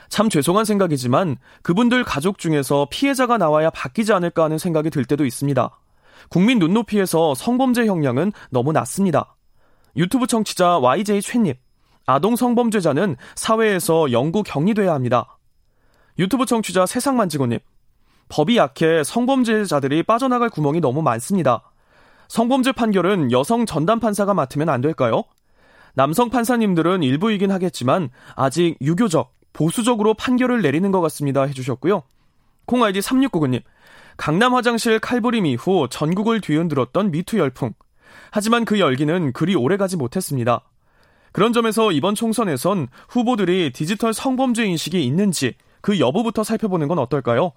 [0.09, 5.69] 참 죄송한 생각이지만 그분들 가족 중에서 피해자가 나와야 바뀌지 않을까 하는 생각이 들 때도 있습니다.
[6.29, 9.36] 국민 눈높이에서 성범죄 형량은 너무 낮습니다.
[9.97, 11.55] 유튜브 청취자 YJ 최님,
[12.05, 15.37] 아동 성범죄자는 사회에서 영구 격리돼야 합니다.
[16.19, 17.57] 유튜브 청취자 세상만지고님,
[18.29, 21.71] 법이 약해 성범죄자들이 빠져나갈 구멍이 너무 많습니다.
[22.27, 25.23] 성범죄 판결은 여성 전담 판사가 맡으면 안 될까요?
[25.95, 32.03] 남성 판사님들은 일부이긴 하겠지만 아직 유교적, 보수적으로 판결을 내리는 것 같습니다 해주셨고요.
[32.67, 33.63] 콩아이디 3699님,
[34.15, 37.73] 강남 화장실 칼부림 이후 전국을 뒤흔들었던 미투 열풍.
[38.31, 40.61] 하지만 그 열기는 그리 오래가지 못했습니다.
[41.31, 47.51] 그런 점에서 이번 총선에선 후보들이 디지털 성범죄 인식이 있는지 그 여부부터 살펴보는 건 어떨까요?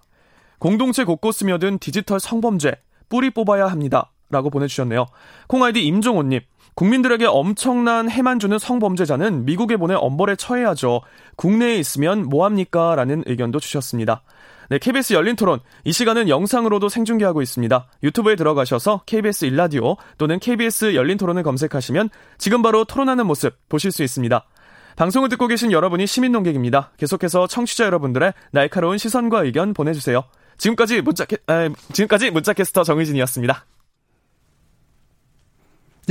[0.58, 2.74] 공동체 곳곳 스며든 디지털 성범죄
[3.08, 4.10] 뿌리 뽑아야 합니다.
[4.30, 5.06] 라고 보내주셨네요.
[5.48, 6.40] 콩아이디 임종호님,
[6.74, 11.00] 국민들에게 엄청난 해만 주는 성범죄자는 미국에 보내 엄벌에 처해야죠.
[11.36, 12.94] 국내에 있으면 뭐합니까?
[12.94, 14.22] 라는 의견도 주셨습니다.
[14.70, 15.58] 네, KBS 열린 토론.
[15.82, 17.88] 이 시간은 영상으로도 생중계하고 있습니다.
[18.04, 22.08] 유튜브에 들어가셔서 KBS 일라디오 또는 KBS 열린 토론을 검색하시면
[22.38, 24.46] 지금 바로 토론하는 모습 보실 수 있습니다.
[24.94, 26.92] 방송을 듣고 계신 여러분이 시민 농객입니다.
[26.98, 30.22] 계속해서 청취자 여러분들의 날카로운 시선과 의견 보내주세요.
[30.56, 33.66] 지금까지 문자 에, 지금까지 문자캐스터 정의진이었습니다.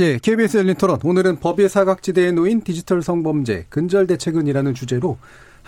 [0.00, 0.98] 예, KBS 열린 토론.
[1.02, 5.16] 오늘은 법의 사각지대에 놓인 디지털 성범죄 근절 대책은이라는 주제로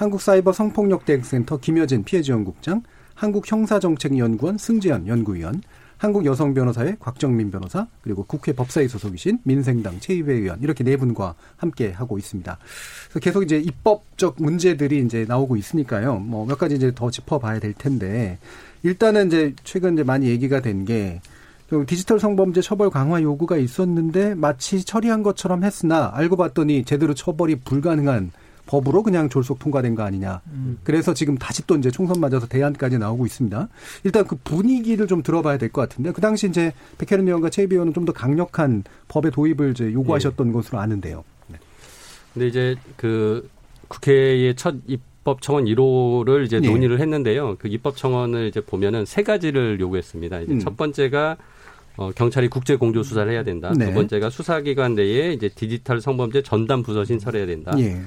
[0.02, 2.82] 한국사이버 성폭력 대응센터 김여진 피해지원국장,
[3.14, 5.62] 한국형사정책연구원 승재현 연구위원,
[5.98, 12.18] 한국여성변호사의 곽정민 변호사, 그리고 국회 법사위 소속이신 민생당 최희배 의원 이렇게 네 분과 함께 하고
[12.18, 12.58] 있습니다.
[13.10, 16.16] 그래서 계속 이제 입법적 문제들이 이제 나오고 있으니까요.
[16.18, 18.38] 뭐 몇 가지 이제 더 짚어봐야 될 텐데
[18.82, 21.20] 일단은 이제 최근 이제 많이 얘기가 된 게
[21.86, 28.32] 디지털 성범죄 처벌 강화 요구가 있었는데 마치 처리한 것처럼 했으나 알고 봤더니 제대로 처벌이 불가능한
[28.66, 30.40] 법으로 그냥 졸속 통과된 거 아니냐.
[30.52, 30.78] 음.
[30.84, 33.68] 그래서 지금 다시 또 이제 총선 맞아서 대안까지 나오고 있습니다.
[34.04, 37.92] 일단 그 분위기를 좀 들어봐야 될 것 같은데 그 당시 이제 백혜련 의원과 최비 의원은
[37.94, 40.52] 좀 더 강력한 법의 도입을 이제 요구하셨던 네.
[40.52, 41.22] 것으로 아는데요.
[41.48, 41.58] 네.
[42.34, 43.48] 근데 이제 그
[43.88, 46.68] 국회의 첫 입법 청원 1호를 이제 네.
[46.68, 47.56] 논의를 했는데요.
[47.58, 50.40] 그 입법 청원을 이제 보면은 세 가지를 요구했습니다.
[50.40, 50.58] 이제 음.
[50.60, 51.36] 첫 번째가
[51.98, 53.72] 어, 경찰이 국제 공조 수사를 해야 된다.
[53.76, 53.86] 네.
[53.86, 57.72] 두 번째가 수사기관 내에 이제 디지털 성범죄 전담 부서 신설해야 된다.
[57.78, 58.00] 예.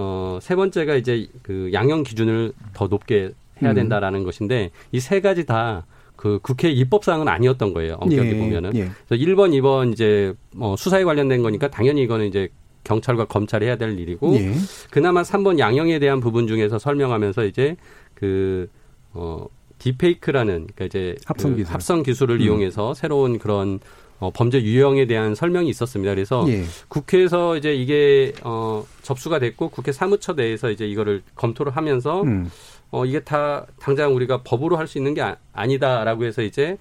[0.00, 3.74] 어, 세 번째가 이제 그 양형 기준을 더 높게 해야 음.
[3.74, 4.24] 된다라는 음.
[4.24, 5.84] 것인데 이 세 가지 다
[6.18, 7.94] 그 국회 입법 사항은 아니었던 거예요.
[8.00, 8.74] 엄격히 예, 보면은.
[8.74, 8.90] 예.
[9.06, 12.48] 그래서 1번, 2번 이제 뭐 수사에 관련된 거니까 당연히 이거는 이제
[12.82, 14.52] 경찰과 검찰이 해야 될 일이고 예.
[14.90, 17.76] 그나마 3번 양형에 대한 부분 중에서 설명하면서 이제
[18.14, 18.68] 그
[19.12, 19.46] 어,
[19.78, 21.72] 디페이크라는 그러니까 이제 합성, 그 기술.
[21.74, 22.40] 합성 기술을 음.
[22.40, 23.78] 이용해서 새로운 그런
[24.20, 26.12] 어, 범죄 유형에 대한 설명이 있었습니다.
[26.14, 26.64] 그래서 예.
[26.88, 32.50] 국회에서 이제 이게 어, 접수가 됐고 국회 사무처 내에서 이제 이거를 검토를 하면서 음.
[32.90, 36.76] 어, 이게 다 당장 우리가 법으로 할 수 있는 게 아, 니다라고 해서 이제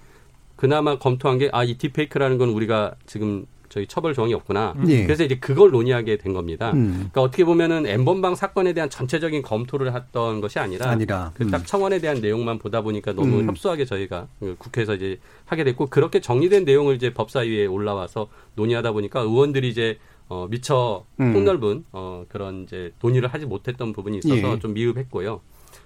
[0.56, 3.46] 그나마 검토한 게 아 이 디페이크라는 건 우리가 지금
[3.78, 4.74] 저희 처벌 조항이 없구나.
[4.88, 5.04] 예.
[5.04, 6.72] 그래서 이제 그걸 논의하게 된 겁니다.
[6.72, 6.94] 음.
[6.96, 11.32] 그러니까 어떻게 보면은 엠번방 사건에 대한 전체적인 검토를 했던 것이 아니라, 아니라.
[11.40, 11.46] 음.
[11.46, 13.48] 그딱 청원에 대한 내용만 보다 보니까 너무 음.
[13.48, 19.20] 협소하게 저희가 그 국회에서 이제 하게 됐고 그렇게 정리된 내용을 이제 법사위에 올라와서 논의하다 보니까
[19.20, 21.34] 의원들이 이제 어, 미처 음.
[21.34, 24.60] 폭넓은 어, 그런 이제 논의를 하지 못했던 부분이 있어서 예.
[24.60, 25.40] 좀 미흡했고요.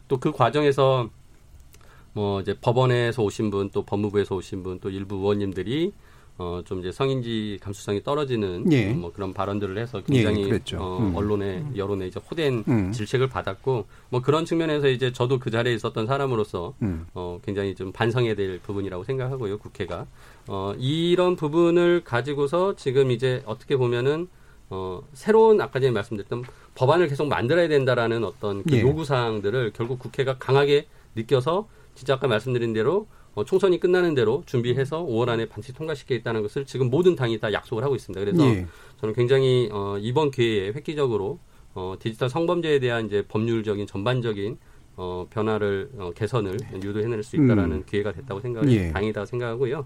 [0.08, 1.10] 또 그 과정에서
[2.14, 5.92] 뭐 이제 법원에서 오신 분, 또 법무부에서 오신 분, 또 일부 의원님들이
[6.38, 8.93] 어, 좀 이제 성인지 감수성이 떨어지는 예.
[8.93, 11.15] 뭐 그런 발언들을 해서 예, 굉장히 예, 어, 음.
[11.15, 12.91] 언론의 여론에 이제 호된 음.
[12.91, 17.05] 질책을 받았고 뭐 그런 측면에서 이제 저도 그 자리에 있었던 사람으로서 음.
[17.13, 20.07] 어, 굉장히 좀 반성해야 될 부분이라고 생각하고요 국회가
[20.47, 24.27] 어, 이런 부분을 가지고서 지금 이제 어떻게 보면은
[24.71, 26.43] 어, 새로운 아까 전에 말씀드렸던
[26.75, 28.82] 법안을 계속 만들어야 된다라는 어떤 그 예.
[28.82, 35.05] 요구 사항들을 결국 국회가 강하게 느껴서 진짜 아까 말씀드린 대로 어, 총선이 끝나는 대로 준비해서
[35.05, 38.19] 5월 안에 반드시 통과시키겠다는 것을 지금 모든 당이 다 약속을 하고 있습니다.
[38.19, 38.65] 그래서 예.
[38.99, 41.39] 저는 굉장히 어, 이번 기회에 획기적으로
[41.73, 44.57] 어, 디지털 성범죄에 대한 이제 법률적인 전반적인
[44.97, 47.84] 어, 변화를 어, 개선을 유도해낼 수 있다라는 음.
[47.86, 48.91] 기회가 됐다고 생각을 예.
[48.91, 49.86] 다행이다고 생각하고요.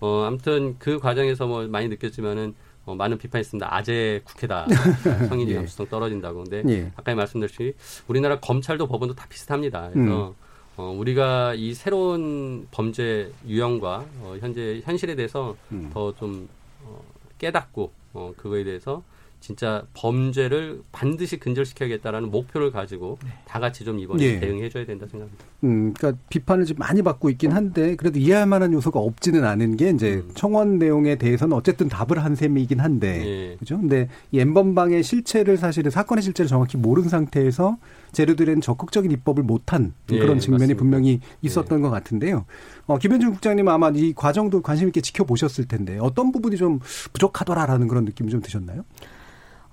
[0.00, 2.54] 어, 아무튼 그 과정에서 뭐 많이 느꼈지만은
[2.86, 3.74] 어, 많은 비판이 있습니다.
[3.74, 4.66] 아재 국회다.
[5.28, 5.90] 성인지 감수성 예.
[5.90, 6.44] 떨어진다고.
[6.44, 6.92] 근데 예.
[6.96, 7.74] 아까 말씀드렸듯이
[8.06, 9.90] 우리나라 검찰도 법원도 다 비슷합니다.
[9.92, 10.47] 그래서 음.
[10.78, 15.90] 어, 우리가 이 새로운 범죄 유형과 어, 현재 현실에 대해서 음.
[15.92, 16.48] 더좀
[16.84, 17.02] 어,
[17.38, 19.02] 깨닫고 어, 그거에 대해서
[19.40, 23.30] 진짜 범죄를 반드시 근절시켜야겠다라는 목표를 가지고 네.
[23.46, 24.40] 다 같이 좀 이번에 예.
[24.40, 25.44] 대응해줘야 된다 생각합니다.
[25.64, 29.90] 음, 그러니까 비판을 좀 많이 받고 있긴 한데 그래도 이해할 만한 요소가 없지는 않은 게
[29.90, 30.30] 이제 음.
[30.34, 33.56] 청원 내용에 대해서는 어쨌든 답을 한 셈이긴 한데, 예.
[33.56, 33.78] 그죠?
[33.78, 37.78] 근데 이 엠번방의 실체를 사실은 사건의 실체를 정확히 모르는 상태에서
[38.12, 40.78] 제로들은 적극적인 입법을 못한 예, 그런 측면이 맞습니다.
[40.78, 41.20] 분명히 예.
[41.42, 41.82] 있었던 예.
[41.82, 42.44] 것 같은데요.
[42.86, 46.80] 어, 김현준 국장님 아마 이 과정도 관심 있게 지켜보셨을 텐데 어떤 부분이 좀
[47.12, 48.84] 부족하더라라는 그런 느낌이 좀 드셨나요?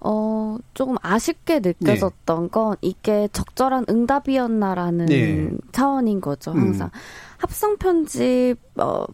[0.08, 2.50] 어, 조금 아쉽게 느껴졌던 네.
[2.50, 5.50] 건 이게 적절한 응답이었나라는 네.
[5.72, 6.88] 차원인 거죠, 항상.
[6.94, 7.00] 음.
[7.38, 9.06] 합성 편집, 어,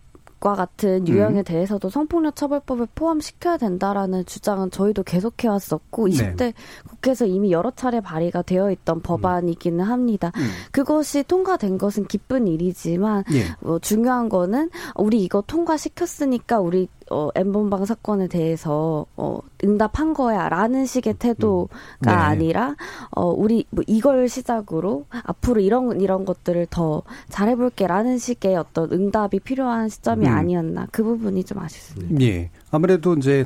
[0.42, 1.44] 과 같은 유형에 음.
[1.44, 6.16] 대해서도 성폭력 처벌법에 포함시켜야 된다라는 주장은 저희도 계속해 왔었고 네.
[6.16, 6.54] 20대
[6.90, 10.32] 국회에서 이미 여러 차례 발의가 되어 있던 법안이기는 합니다.
[10.36, 10.50] 음.
[10.72, 13.56] 그것이 통과된 것은 기쁜 일이지만 예.
[13.62, 21.16] 어, 중요한 거는 우리 이거 통과시켰으니까 우리 어, 엠번방 사건에 대해서 어, 응답한 거야라는 식의
[21.16, 22.06] 태도가 음.
[22.06, 22.12] 네.
[22.12, 22.76] 아니라
[23.12, 29.90] 어, 우리 뭐 이걸 시작으로 앞으로 이런 이런 것들을 더 잘해볼게라는 식의 어떤 응답이 필요한
[29.90, 30.34] 시점이 음.
[30.34, 32.22] 아니었나 그 부분이 좀 아쉽습니다.
[32.22, 33.46] 예, 아무래도 이제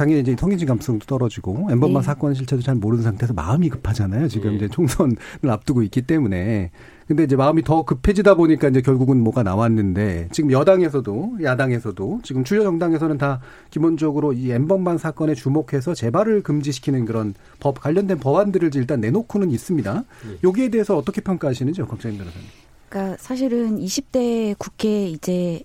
[0.00, 2.06] 당연히 이제 통일진 감성도 떨어지고 엠번방 네.
[2.06, 4.28] 사건 실체도 잘 모르는 상태에서 마음이 급하잖아요.
[4.28, 4.56] 지금 네.
[4.56, 6.70] 이제 총선을 앞두고 있기 때문에
[7.06, 12.62] 근데 이제 마음이 더 급해지다 보니까 이제 결국은 뭐가 나왔는데 지금 여당에서도 야당에서도 지금 주요
[12.62, 19.50] 정당에서는 다 기본적으로 이 엠번방 사건에 주목해서 재발을 금지시키는 그런 법 관련된 법안들을 일단 내놓고는
[19.50, 20.04] 있습니다.
[20.28, 20.36] 네.
[20.42, 22.48] 여기에 대해서 어떻게 평가하시는지요, 변호사님.
[22.88, 25.60] 그러니까 사실은 20대 국회 이제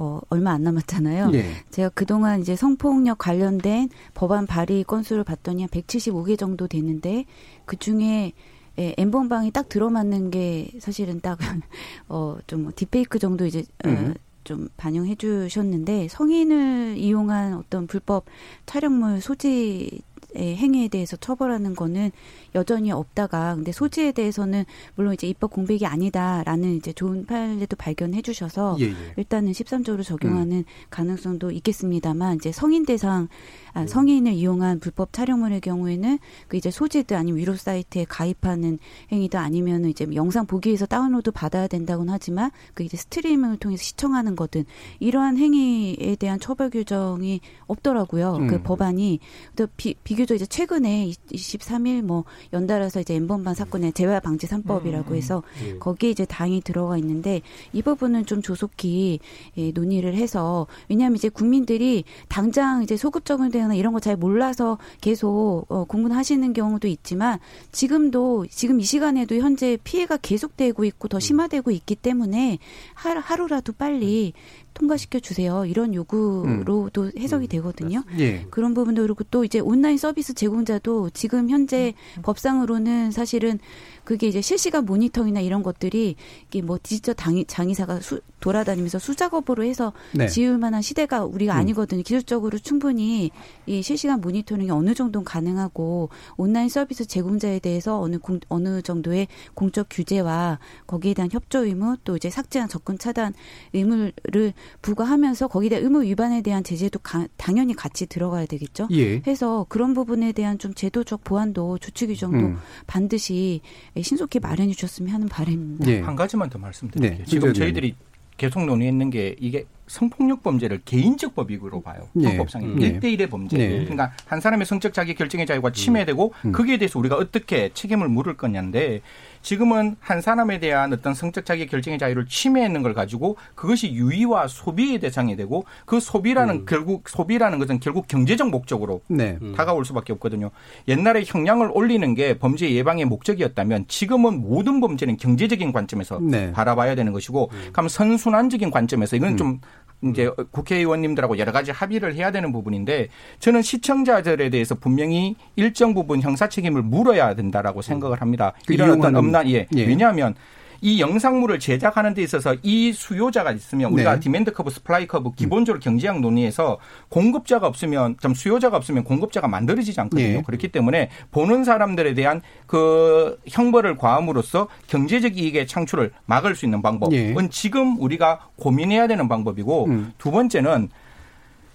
[0.00, 1.30] 어, 얼마 안 남았잖아요.
[1.34, 1.44] 예.
[1.70, 7.26] 제가 그동안 이제 성폭력 관련된 법안 발의 건수를 봤더니 한 175개 정도 됐는데
[7.66, 8.32] 그 중에
[8.78, 11.38] 예, 엠번방이 딱 들어맞는 게 사실은 딱,
[12.08, 14.14] 어, 좀 디페이크 정도 이제, 어, 음.
[14.16, 18.24] 어, 좀 반영해 주셨는데 성인을 이용한 어떤 불법
[18.64, 20.00] 촬영물 소지
[20.34, 22.10] 행위에 대해서 처벌하는 거는
[22.54, 28.76] 여전히 없다가 근데 소지에 대해서는 물론 이제 입법 공백이 아니다라는 이제 좋은 판례도 발견해 주셔서
[28.80, 28.94] 예, 예.
[29.16, 30.64] 일단은 13조로 적용하는 음.
[30.90, 33.28] 가능성도 있겠습니다만 이제 성인 대상
[33.72, 33.86] 아, 음.
[33.86, 38.78] 성인을 이용한 불법 촬영물의 경우에는 그 이제 소지든 아니면 위로 사이트에 가입하는
[39.12, 44.36] 행위도 아니면 이제 영상 보기 위해서 다운로드 받아야 된다고는 하지만 그 이제 스트리밍을 통해서 시청하는
[44.36, 44.64] 거든
[44.98, 48.32] 이러한 행위에 대한 처벌 규정이 없더라고요.
[48.32, 48.46] 그 음.
[48.48, 49.20] 그 법안이
[49.56, 55.12] 또 비, 비교적 이제 최근에 23일 뭐 연달아서 이제 엠번방 사건의 재화 방지 3법이라고 음,
[55.12, 55.78] 음, 해서 음.
[55.78, 59.20] 거기에 이제 당이 들어가 있는데 이 부분은 좀 조속히
[59.56, 65.66] 예, 논의를 해서 왜냐하면 이제 국민들이 당장 이제 소급 적용되거나 이런 거 잘 몰라서 계속
[65.68, 67.38] 어, 공부하시는 경우도 있지만
[67.70, 72.58] 지금도 지금 이 시간에도 현재 피해가 계속되고 있고 더 심화되고 있기 때문에
[72.94, 74.32] 하루, 하루라도 빨리
[74.74, 75.64] 통과시켜 주세요.
[75.64, 77.12] 이런 요구로도 음.
[77.18, 78.02] 해석이 되거든요.
[78.18, 78.46] 예.
[78.50, 82.22] 그런 부분도 그렇고 또 이제 온라인 서비스 제공자도 지금 현재 음.
[82.22, 83.58] 법상으로는 사실은
[84.04, 86.16] 그게 이제 실시간 모니터링이나 이런 것들이
[86.48, 90.26] 이게 뭐 디지털 당이, 장의사가 수, 돌아다니면서 수작업으로 해서 네.
[90.26, 91.58] 지을 만한 시대가 우리가 음.
[91.58, 92.02] 아니거든요.
[92.02, 93.30] 기술적으로 충분히
[93.66, 99.86] 이 실시간 모니터링이 어느 정도는 가능하고 온라인 서비스 제공자에 대해서 어느 공, 어느 정도의 공적
[99.90, 103.34] 규제와 거기에 대한 협조 의무 또 이제 삭제한 접근 차단
[103.72, 108.88] 의무를 부과하면서 거기에 대한 의무 위반에 대한 제재도 가, 당연히 같이 들어가야 되겠죠.
[108.92, 109.22] 예.
[109.26, 112.58] 해서 그런 부분에 대한 좀 제도적 보완도 조치 규정도 음.
[112.86, 113.60] 반드시
[114.00, 115.90] 신속히 마련해 주셨으면 하는 바람입니다.
[115.90, 116.00] 예.
[116.00, 117.18] 한 가지만 더 말씀드릴게요.
[117.18, 117.24] 네.
[117.24, 117.94] 지금 저희들이
[118.40, 122.08] 계속 논의했는 게 이게 성폭력 범죄를 개인적 법익으로 봐요.
[122.14, 122.28] 네.
[122.28, 122.98] 헌법상에 네.
[122.98, 123.58] 1대1의 범죄.
[123.58, 123.68] 네.
[123.80, 126.52] 그러니까 한 사람의 성적 자기 결정의 자유가 침해되고 음.
[126.52, 129.02] 거기에 대해서 우리가 어떻게 책임을 물을 거냐인데
[129.42, 134.98] 지금은 한 사람에 대한 어떤 성적 자기 결정의 자유를 침해하는 걸 가지고 그것이 유의와 소비의
[134.98, 136.66] 대상이 되고 그 소비라는 음.
[136.66, 139.38] 결국 소비라는 것은 결국 경제적 목적으로 네.
[139.40, 139.54] 음.
[139.54, 140.50] 다가올 수밖에 없거든요.
[140.88, 146.52] 옛날에 형량을 올리는 게 범죄 예방의 목적이었다면 지금은 모든 범죄는 경제적인 관점에서 네.
[146.52, 147.68] 바라봐야 되는 것이고 음.
[147.72, 149.36] 그럼 선순환적인 관점에서 이건 음.
[149.36, 149.60] 좀
[150.02, 156.48] 이제 국회의원님들하고 여러 가지 합의를 해야 되는 부분인데 저는 시청자들에 대해서 분명히 일정 부분 형사
[156.48, 158.54] 책임을 물어야 된다라고 생각을 합니다.
[158.66, 159.66] 그 이런 어떤 엄난 예.
[159.76, 159.86] 예.
[159.86, 160.34] 왜냐하면
[160.80, 164.20] 이 영상물을 제작하는 데 있어서 이 수요자가 있으면 우리가 네.
[164.20, 166.78] demand curve, supply curve 기본적으로 경제학 논의에서
[167.08, 170.38] 공급자가 없으면 좀 수요자가 없으면 공급자가 만들어지지 않거든요.
[170.38, 170.42] 네.
[170.42, 177.10] 그렇기 때문에 보는 사람들에 대한 그 형벌을 과함으로써 경제적 이익의 창출을 막을 수 있는 방법은
[177.34, 177.48] 네.
[177.50, 180.12] 지금 우리가 고민해야 되는 방법이고 음.
[180.18, 180.88] 두 번째는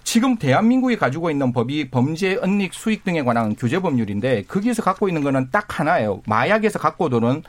[0.04, 5.24] 지금 대한민국이 가지고 있는 법이 범죄 은닉 수익 등에 관한 규제 법률인데 거기에서 갖고 있는
[5.24, 6.22] 거는 딱 하나예요.
[6.28, 7.42] 마약에서 갖고 도는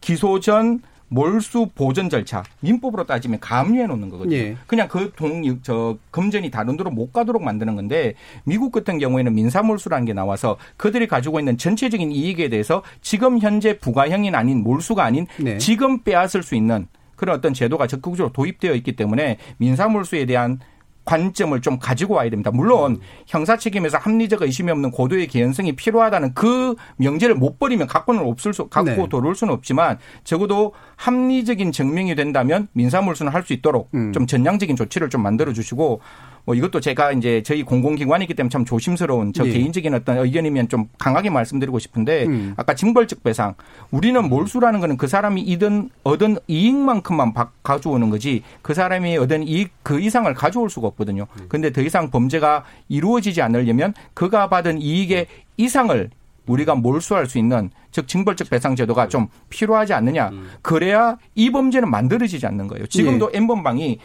[0.00, 4.36] 기소 전 몰수 보전 절차 민법으로 따지면 감유해 놓는 거거든요.
[4.36, 4.56] 예.
[4.66, 9.62] 그냥 그 동 저 금전이 다른 데로 못 가도록 만드는 건데 미국 같은 경우에는 민사
[9.62, 15.26] 몰수라는 게 나와서 그들이 가지고 있는 전체적인 이익에 대해서 지금 현재 부가형이 아닌 몰수가 아닌
[15.38, 15.58] 네.
[15.58, 16.86] 지금 빼앗을 수 있는
[17.16, 20.60] 그런 어떤 제도가 적극적으로 도입되어 있기 때문에 민사 몰수에 대한
[21.08, 22.50] 관점을 좀 가지고 와야 됩니다.
[22.52, 23.00] 물론 음.
[23.26, 28.68] 형사 책임에서 합리적 의심이 없는 고도의 개연성이 필요하다는 그 명제를 못 버리면 갖고는 없을 수
[28.68, 29.08] 갖고 네.
[29.08, 34.12] 돌아올 수는 없지만 적어도 합리적인 증명이 된다면 민사몰수는 할 수 있도록 음.
[34.12, 36.00] 좀 전향적인 조치를 좀 만들어 주시고
[36.48, 39.50] 뭐 이것도 제가 이제 저희 공공기관이기 때문에 참 조심스러운 저 예.
[39.50, 42.54] 개인적인 어떤 의견이면 좀 강하게 말씀드리고 싶은데 음.
[42.56, 43.54] 아까 징벌적 배상
[43.90, 50.00] 우리는 몰수라는 거는 그 사람이 이든 얻은 이익만큼만 가져오는 거지 그 사람이 얻은 이익 그
[50.00, 51.26] 이상을 가져올 수가 없거든요.
[51.38, 51.46] 음.
[51.50, 55.26] 근데 더 이상 범죄가 이루어지지 않으려면 그가 받은 이익의
[55.58, 56.08] 이상을
[56.46, 60.30] 우리가 몰수할 수 있는 즉 징벌적 배상 제도가 좀 필요하지 않느냐.
[60.30, 60.48] 음.
[60.62, 62.86] 그래야 이 범죄는 만들어지지 않는 거예요.
[62.86, 63.36] 지금도 예.
[63.36, 63.98] N번방이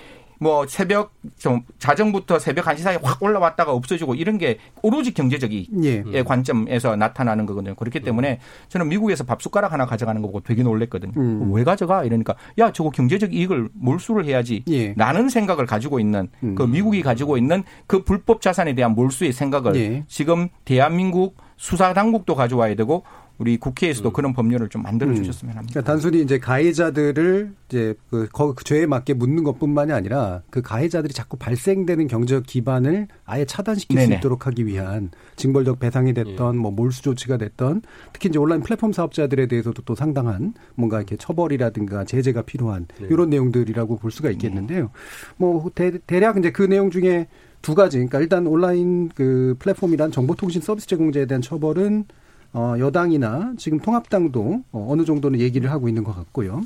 [0.44, 6.24] 뭐 새벽 좀 자정부터 새벽 1시 사이에 확 올라왔다가 없어지고 이런 게 오로지 경제적인 예.
[6.24, 7.76] 관점에서 나타나는 거거든요.
[7.76, 11.14] 그렇기 때문에 저는 미국에서 밥 숟가락 하나 가져가는 거 보고 되게 놀랬거든요.
[11.16, 11.54] 음.
[11.54, 12.04] 왜 가져가?
[12.04, 14.64] 이러니까 야 저거 경제적 이익을 몰수를 해야지.
[14.68, 14.94] 예.
[14.98, 16.56] 라는 생각을 가지고 있는 음.
[16.56, 20.04] 그 미국이 가지고 있는 그 불법 자산에 대한 몰수의 생각을 예.
[20.08, 23.04] 지금 대한민국 수사 당국도 가져와야 되고
[23.40, 24.14] 우리 국회에서도 음.
[24.14, 25.74] 그런 법률을 좀 만들어 주셨으면 합니다.
[25.74, 31.38] 그러니까 단순히 이제 가해자들을 이제 그, 그 죄에 맞게 묻는 것뿐만이 아니라 그 가해자들이 자꾸
[31.38, 34.08] 발생되는 경제적 기반을 아예 차단시킬 네네.
[34.08, 36.60] 수 있도록 하기 위한 징벌적 배상이 됐던 예.
[36.60, 37.82] 뭐 몰수 조치가 됐던
[38.14, 43.08] 특히 이제 온라인 플랫폼 사업자들에 대해서도 또 상당한 뭔가 이렇게 처벌이라든가 제재가 필요한 네.
[43.10, 44.92] 이런 내용들이라고 볼 수가 있겠는데요.
[45.38, 47.28] 뭐 대, 대략 이제 그 내용 중에
[47.64, 47.98] 두 가지.
[47.98, 52.06] 그러니까 일단 온라인 그 플랫폼이란 정보통신 서비스 제공자에 대한 처벌은
[52.54, 56.62] 어, 여당이나 지금 통합당도 어, 어느 정도는 얘기를 하고 있는 것 같고요.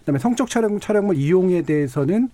[0.00, 2.28] 그다음에 성적 촬영 촬영물 이용에 대해서는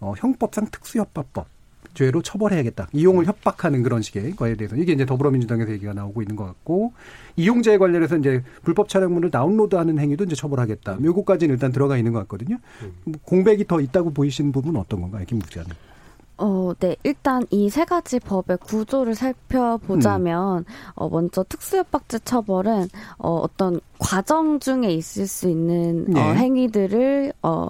[0.00, 1.46] 어, 형법상 특수협박법
[1.94, 2.88] 죄로 처벌해야겠다.
[2.92, 6.92] 이용을 협박하는 그런 식의 거에 대해서 이게 이제 더불어민주당에서 얘기가 나오고 있는 것 같고
[7.36, 10.98] 이용자에 관련해서 이제 불법 촬영물을 다운로드하는 행위도 이제 처벌하겠다.
[11.02, 12.58] 요거까지는 일단 들어가 있는 것 같거든요.
[12.82, 13.12] 음.
[13.22, 15.72] 공백이 더 있다고 보이시는 부분은 어떤 건가요, 김국장님?
[16.40, 16.96] 어, 네.
[17.04, 20.64] 일단 이 세 가지 법의 구조를 살펴보자면, 음.
[20.94, 22.88] 어, 먼저 특수협박죄 처벌은,
[23.18, 26.20] 어, 어떤 과정 중에 있을 수 있는, 네.
[26.20, 27.68] 어, 행위들을, 어,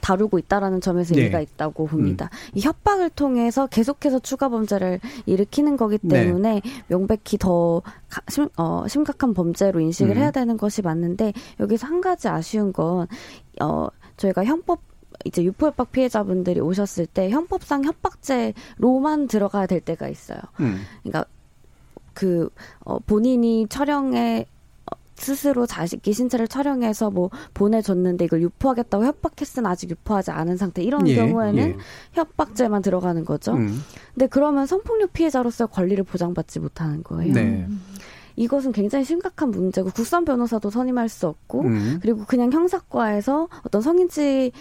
[0.00, 1.22] 다루고 있다라는 점에서 네.
[1.22, 2.30] 의미가 있다고 봅니다.
[2.32, 2.50] 음.
[2.54, 6.22] 이 협박을 통해서 계속해서 추가 범죄를 일으키는 거기 네.
[6.22, 6.70] 때문에 네.
[6.86, 7.82] 명백히 더
[8.28, 10.16] 심, 어, 심각한 범죄로 인식을 음.
[10.16, 13.08] 해야 되는 것이 맞는데 여기서 한 가지 아쉬운 건
[13.60, 14.80] 어, 저희가 형법
[15.26, 20.38] 이제 유포협박 피해자분들이 오셨을 때 형법상 협박죄로만 들어가야 될 때가 있어요.
[20.60, 20.80] 음.
[21.02, 21.26] 그러니까
[22.14, 22.48] 그
[22.80, 24.46] 어, 본인이 촬영에
[24.90, 31.06] 어, 스스로 자식이 신체를 촬영해서 뭐 보내줬는데 이걸 유포하겠다고 협박했으나 아직 유포하지 않은 상태 이런
[31.08, 31.76] 예, 경우에는 예.
[32.12, 33.52] 협박죄만 들어가는 거죠.
[33.52, 33.82] 음.
[34.14, 37.34] 근데 그러면 성폭력 피해자로서 권리를 보장받지 못하는 거예요.
[37.34, 37.66] 네.
[38.36, 41.98] 이것은 굉장히 심각한 문제고 국선 변호사도 선임할 수 없고 음.
[42.02, 44.52] 그리고 그냥 형사과에서 어떤 성인지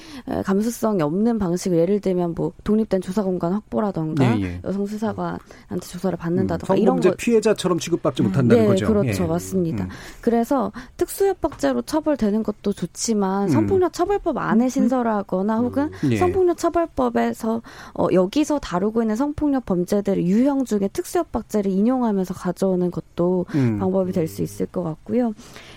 [0.46, 4.62] 감수성이 없는 방식을 예를 들면 뭐 독립된 조사 공간 확보라던가 예, 예.
[4.64, 8.88] 여성 수사관한테 조사를 받는다던가 음, 이런 거 피해자처럼 취급받지 못한다는 네, 거죠.
[8.88, 9.28] 그렇죠, 예.
[9.28, 9.84] 맞습니다.
[9.86, 9.90] 음.
[10.22, 13.50] 그래서 특수협박죄로 처벌되는 것도 좋지만 음.
[13.50, 14.70] 성폭력 처벌법 안에 음.
[14.70, 16.18] 신설하거나 혹은 예.
[16.18, 17.62] 성폭력 처벌법에서
[17.94, 23.74] 어, 여기서 다루고 있는 성폭력 범죄들을 유형 중에 특수협박죄를 인용하면서 가져오는 것도 음.
[23.76, 23.80] 음.
[23.80, 25.34] 방법이 될 수 있을 것 같고요.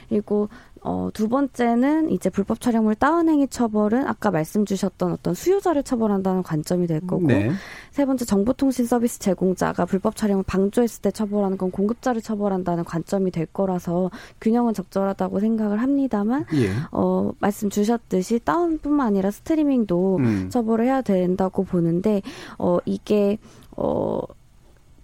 [0.08, 0.48] 그리고
[0.82, 6.86] 어, 두 번째는 이제 불법 촬영물 다운행위 처벌은 아까 말씀 주셨던 어떤 수요자를 처벌한다는 관점이
[6.86, 7.50] 될 거고 네.
[7.90, 13.46] 세 번째 정보통신 서비스 제공자가 불법 촬영을 방조했을 때 처벌하는 건 공급자를 처벌한다는 관점이 될
[13.46, 14.10] 거라서
[14.40, 16.70] 균형은 적절하다고 생각을 합니다만 예.
[16.92, 20.48] 어, 말씀 주셨듯이 다운뿐만 아니라 스트리밍도 음.
[20.50, 22.22] 처벌을 해야 된다고 보는데
[22.56, 23.38] 어, 이게
[23.76, 24.20] 어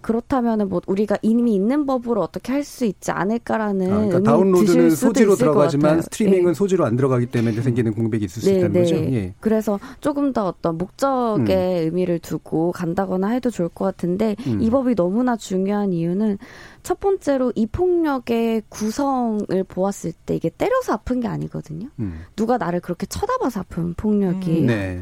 [0.05, 5.37] 그렇다면은 뭐 우리가 이미 있는 법으로 어떻게 할 수 있지 않을까라는 아, 그러니까 다운로드는 소지로
[5.37, 6.55] 들어가지만 스트리밍은 네.
[6.55, 8.81] 소지로 안 들어가기 때문에 생기는 공백이 있을 수 네, 있다는 네.
[8.81, 8.95] 거죠.
[8.97, 9.35] 예.
[9.41, 11.85] 그래서 조금 더 어떤 목적의 음.
[11.85, 14.63] 의미를 두고 간다거나 해도 좋을 것 같은데 음.
[14.63, 16.39] 이 법이 너무나 중요한 이유는
[16.83, 21.89] 첫 번째로 이 폭력의 구성을 보았을 때 이게 때려서 아픈 게 아니거든요.
[21.99, 22.21] 음.
[22.35, 24.61] 누가 나를 그렇게 쳐다봐서 아픈 폭력이에요.
[24.63, 24.67] 음.
[24.67, 25.01] 네.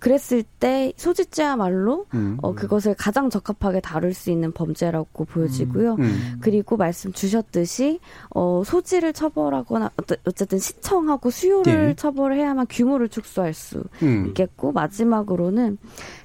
[0.00, 2.38] 그랬을 때 소지죄야말로 음.
[2.42, 5.94] 어, 그것을 가장 적합하게 다룰 수 있는 범죄라고 보여지고요.
[5.94, 6.00] 음.
[6.00, 6.38] 음.
[6.40, 9.90] 그리고 말씀 주셨듯이 어, 소지를 처벌하거나
[10.24, 11.94] 어쨌든 시청하고 수요를 네.
[11.94, 14.26] 처벌해야만 규모를 축소할 수 음.
[14.28, 15.78] 있겠고 마지막으로는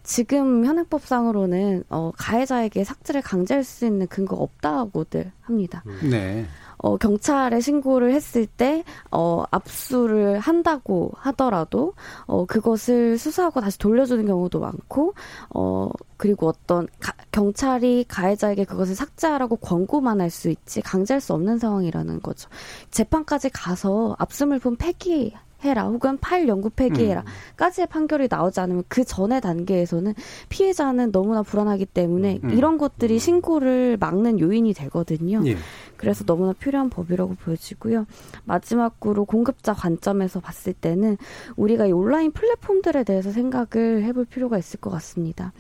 [0.04, 5.84] 지금 현행법상으로는 어, 가해자에게 삭제를 강제할 수 있는 근거가 없다고들 합니다.
[6.10, 6.46] 네.
[6.86, 11.94] 어, 경찰에 신고를 했을 때, 어, 압수를 한다고 하더라도,
[12.28, 15.16] 어, 그것을 수사하고 다시 돌려주는 경우도 많고,
[15.50, 21.58] 어, 그리고 어떤 가, 경찰이 가해자에게 그것을 삭제하라고 권고만 할 수 있지, 강제할 수 없는
[21.58, 22.50] 상황이라는 거죠.
[22.92, 25.34] 재판까지 가서 압수물품 폐기
[25.66, 27.90] 해라 혹은 파일 영구 폐기해라까지의 음.
[27.90, 30.14] 판결이 나오지 않으면 그 전의 단계에서는
[30.50, 32.50] 피해자는 너무나 불안하기 때문에 음.
[32.52, 35.42] 이런 것들이 신고를 막는 요인이 되거든요.
[35.46, 35.58] 예.
[35.98, 38.06] 그래서 너무나 필요한 법이라고 보여지고요.
[38.44, 41.18] 마지막으로 공급자 관점에서 봤을 때는
[41.56, 45.54] 우리가 이 온라인 플랫폼들에 대해서 생각을 해볼 필요가 있을 것 같습니다.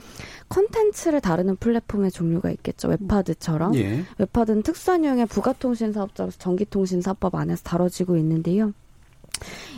[0.49, 2.89] 컨텐츠를 다루는 플랫폼의 종류가 있겠죠.
[2.89, 3.75] 웹하드처럼.
[3.75, 4.03] 예.
[4.17, 8.73] 웹하드는 특수한 유형의 부가통신 사업자로서 전기통신 사업법 안에서 다뤄지고 있는데요.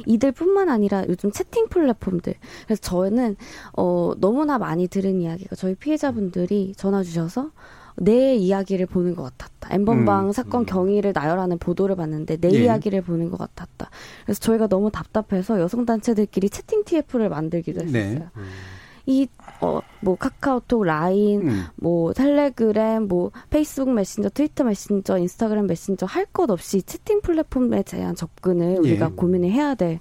[0.05, 2.33] 이들뿐만 아니라 요즘 채팅 플랫폼들.
[2.65, 3.35] 그래서 저는
[3.73, 7.51] 어 너무나 많이 들은 이야기가 저희 피해자분들이 전화 주셔서
[7.99, 9.73] 내 이야기를 보는 것 같았다.
[9.73, 10.31] N번방 음.
[10.31, 10.65] 사건 음.
[10.65, 12.63] 경위를 나열하는 보도를 봤는데 내 예.
[12.63, 13.89] 이야기를 보는 것 같았다.
[14.23, 17.85] 그래서 저희가 너무 답답해서 여성단체들끼리 채팅 TF를 만들기도 네.
[17.85, 18.19] 했어요.
[18.19, 18.25] 네.
[18.37, 18.49] 음.
[19.07, 19.27] 이,
[19.61, 21.63] 어, 뭐, 카카오톡, 라인, 음.
[21.77, 28.13] 뭐, 텔레그램, 뭐, 페이스북 메신저, 트위터 메신저, 인스타그램 메신저 할 것 없이 채팅 플랫폼에 대한
[28.13, 28.77] 접근을 예.
[28.77, 29.99] 우리가 고민을 해야 될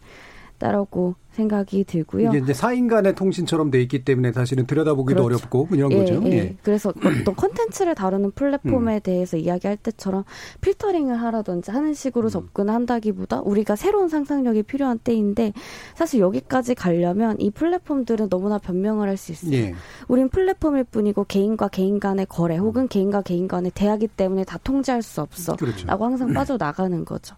[0.57, 2.31] 있다라고 생각이 들고요.
[2.31, 5.37] 이게 이제 사인 간의 통신처럼 돼 있기 때문에 사실은 들여다보기도 그렇죠.
[5.37, 6.23] 어렵고 이런 예, 거죠.
[6.25, 6.33] 예.
[6.33, 6.57] 예.
[6.63, 9.01] 그래서 어떤 콘텐츠를 다루는 플랫폼에 음.
[9.01, 10.25] 대해서 이야기할 때처럼
[10.63, 11.95] 필터링을 하라든지 하는 음.
[11.95, 15.53] 식으로 접근한다기보다 우리가 새로운 상상력이 필요한 때인데
[15.95, 19.53] 사실 여기까지 가려면 이 플랫폼들은 너무나 변명을 할 수 있어요.
[19.55, 19.75] 예.
[20.09, 25.03] 우린 플랫폼일 뿐이고 개인과 개인 간의 거래 혹은 개인과 개인 간의 대화기 때문에 다 통제할
[25.03, 25.57] 수 없어.
[25.57, 25.87] 그렇죠.
[25.87, 27.35] 라고 항상 빠져나가는 거죠.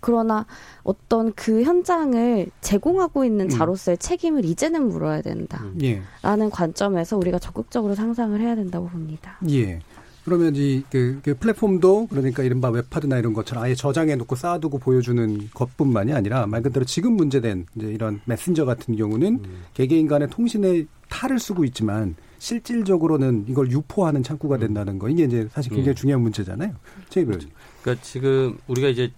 [0.00, 0.46] 그러나
[0.82, 3.48] 어떤 그 현장을 제공하고 있는 음.
[3.48, 5.64] 자로서의 책임을 이제는 물어야 된다.
[5.82, 6.02] 예.
[6.22, 9.38] 라는 관점에서 우리가 적극적으로 상상을 해야 된다고 봅니다.
[9.48, 9.80] 예.
[10.24, 15.48] 그러면 이 그, 그 플랫폼도 그러니까 이른바 웹하드나 이런 것처럼 아예 저장해 놓고 쌓아두고 보여주는
[15.54, 19.42] 것뿐만이 아니라 말 그대로 지금 문제된 이제 이런 메신저 같은 경우는
[19.74, 25.70] 개개인 간의 통신에 탈을 쓰고 있지만 실질적으로는 이걸 유포하는 창구가 된다는 거 이게 이제 사실
[25.70, 25.94] 굉장히 예.
[25.94, 26.74] 중요한 문제잖아요.
[27.08, 27.48] 최입 의원님.
[27.82, 29.10] 그러니까 지금 우리가 이제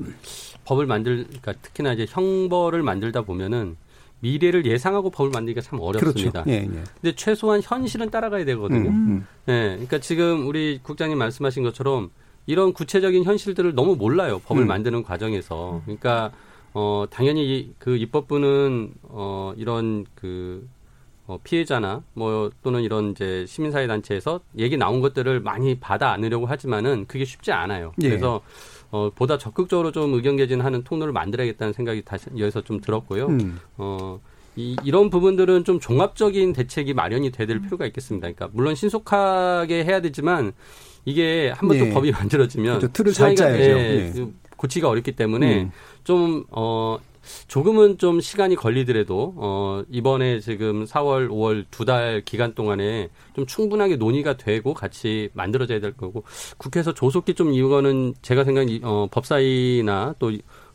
[0.64, 3.76] 법을 만들, 그러니까 특히나 이제 형벌을 만들다 보면은
[4.20, 6.44] 미래를 예상하고 법을 만들기가 참 어렵습니다.
[6.44, 6.50] 그렇죠.
[6.50, 6.84] 예, 예.
[7.00, 8.88] 근데 최소한 현실은 따라가야 되거든요.
[8.90, 9.26] 음, 음.
[9.48, 12.10] 예, 그러니까 지금 우리 국장님 말씀하신 것처럼
[12.46, 14.40] 이런 구체적인 현실들을 너무 몰라요.
[14.46, 14.68] 법을 음.
[14.68, 15.80] 만드는 과정에서.
[15.84, 16.30] 그러니까
[16.74, 20.66] 어 당연히 이- 그 입법부는 어 이런 그
[21.26, 27.06] 어, 피해자나 뭐 또는 이런 이제 시민사회 단체에서 얘기 나온 것들을 많이 받아 안으려고 하지만은
[27.06, 27.92] 그게 쉽지 않아요.
[28.02, 28.08] 예.
[28.08, 28.40] 그래서
[28.93, 33.26] 어, 보다 적극적으로 좀 의견 개진하는 통로를 만들어야겠다는 생각이 다시 여기서 좀 들었고요.
[33.26, 33.59] 음.
[33.78, 34.20] 어,
[34.55, 38.26] 이, 이런 부분들은 좀 종합적인 대책이 마련이 돼야 될 필요가 있겠습니다.
[38.26, 40.53] 그러니까 물론 신속하게 해야 되지만
[41.07, 41.90] 이게 한번 또 예.
[41.90, 42.93] 법이 만들어지면 그렇죠.
[42.93, 43.62] 틀을 잘 짜야죠.
[43.62, 44.12] 예, 예.
[44.14, 45.72] 그 고치기가 어렵기 때문에 음.
[46.05, 46.99] 좀 어.
[47.48, 53.96] 조금은 좀 시간이 걸리더라도 어 이번에 지금 4월, 5월 두 달 기간 동안에 좀 충분하게
[53.96, 56.24] 논의가 되고 같이 만들어져야 될 거고
[56.58, 60.30] 국회에서 조속히 좀 이거는 제가 생각엔 이- 어 법사위나 또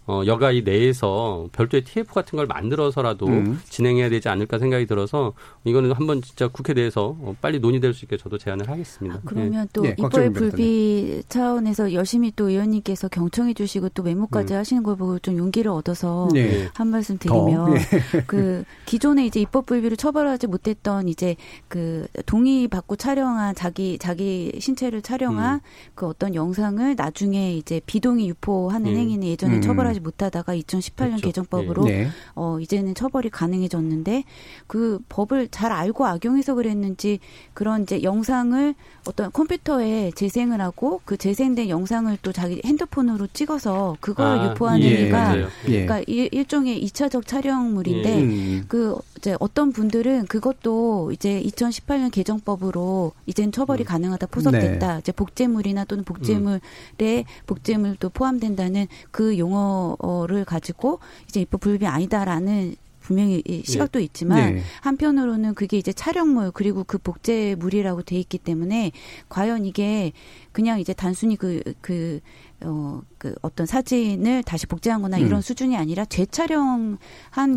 [0.08, 3.60] 어, 여가위 내에서 별도의 TF 같은 걸 만들어서라도 음.
[3.70, 5.34] 진행해야 되지 않을까 생각이 들어서
[5.66, 9.20] 이거는 한번 진짜 국회 내에서 어, 빨리 논의될 수 있게 저도 제안을 하겠습니다.
[9.26, 14.60] 그러면 또 예, 입법의 불비 차원에서 열심히 또 의원님께서 경청해 주시고 또 메모까지 음.
[14.60, 16.70] 하시는 걸 보고 좀 용기를 얻어서 예.
[16.74, 17.80] 한 말씀 더, 드리면 예.
[18.28, 21.36] 그 기존에 이제 입법 불비를 처벌하지 못했던 이제
[21.68, 25.60] 그 동의 받고 촬영한 자기 자기 신체를 촬영한 음.
[25.96, 28.96] 그 어떤 영상을 나중에 이제 비동의 유포하는 예.
[28.96, 29.62] 행위는 예전에 음.
[29.98, 31.28] 처벌하지 못하다가 2018년 그렇죠.
[31.28, 32.08] 개정법으로 네.
[32.36, 34.24] 어 이제는 처벌이 가능해졌는데
[34.68, 37.20] 그 법을 잘 알고 악용해서 그랬는지
[37.54, 38.76] 그런 이제 영상을
[39.08, 44.98] 어떤 컴퓨터에 재생을 하고 그 재생된 영상을 또 자기 핸드폰으로 찍어서 그걸 아, 유포하는 예,
[44.98, 45.48] 행위가 맞아요.
[45.68, 45.86] 예.
[45.86, 48.66] 그러니까 일, 일종의 이차적 촬영물인데 음.
[48.68, 53.86] 그 이제 어떤 분들은 그것도 이제 2018년 개정법으로 이젠 처벌이 음.
[53.86, 54.94] 가능하다 포섭됐다.
[54.94, 55.00] 네.
[55.00, 56.60] 이제 복제물이나 또는 복제물에
[57.02, 57.24] 음.
[57.46, 61.00] 복제물도 포함된다는 그 용어를 가지고
[61.30, 62.76] 이제 입법 불비 아니다라는
[63.08, 64.62] 분명히 이 시각도 있지만 네.
[64.82, 68.92] 한편으로는 그게 이제 촬영물 그리고 그 복제물이라고 돼 있기 때문에
[69.30, 70.12] 과연 이게
[70.52, 72.20] 그냥 이제 단순히 그, 그,
[72.60, 75.26] 어, 그 어떤 사진을 다시 복제한 거나 음.
[75.26, 76.98] 이런 수준이 아니라 재촬영한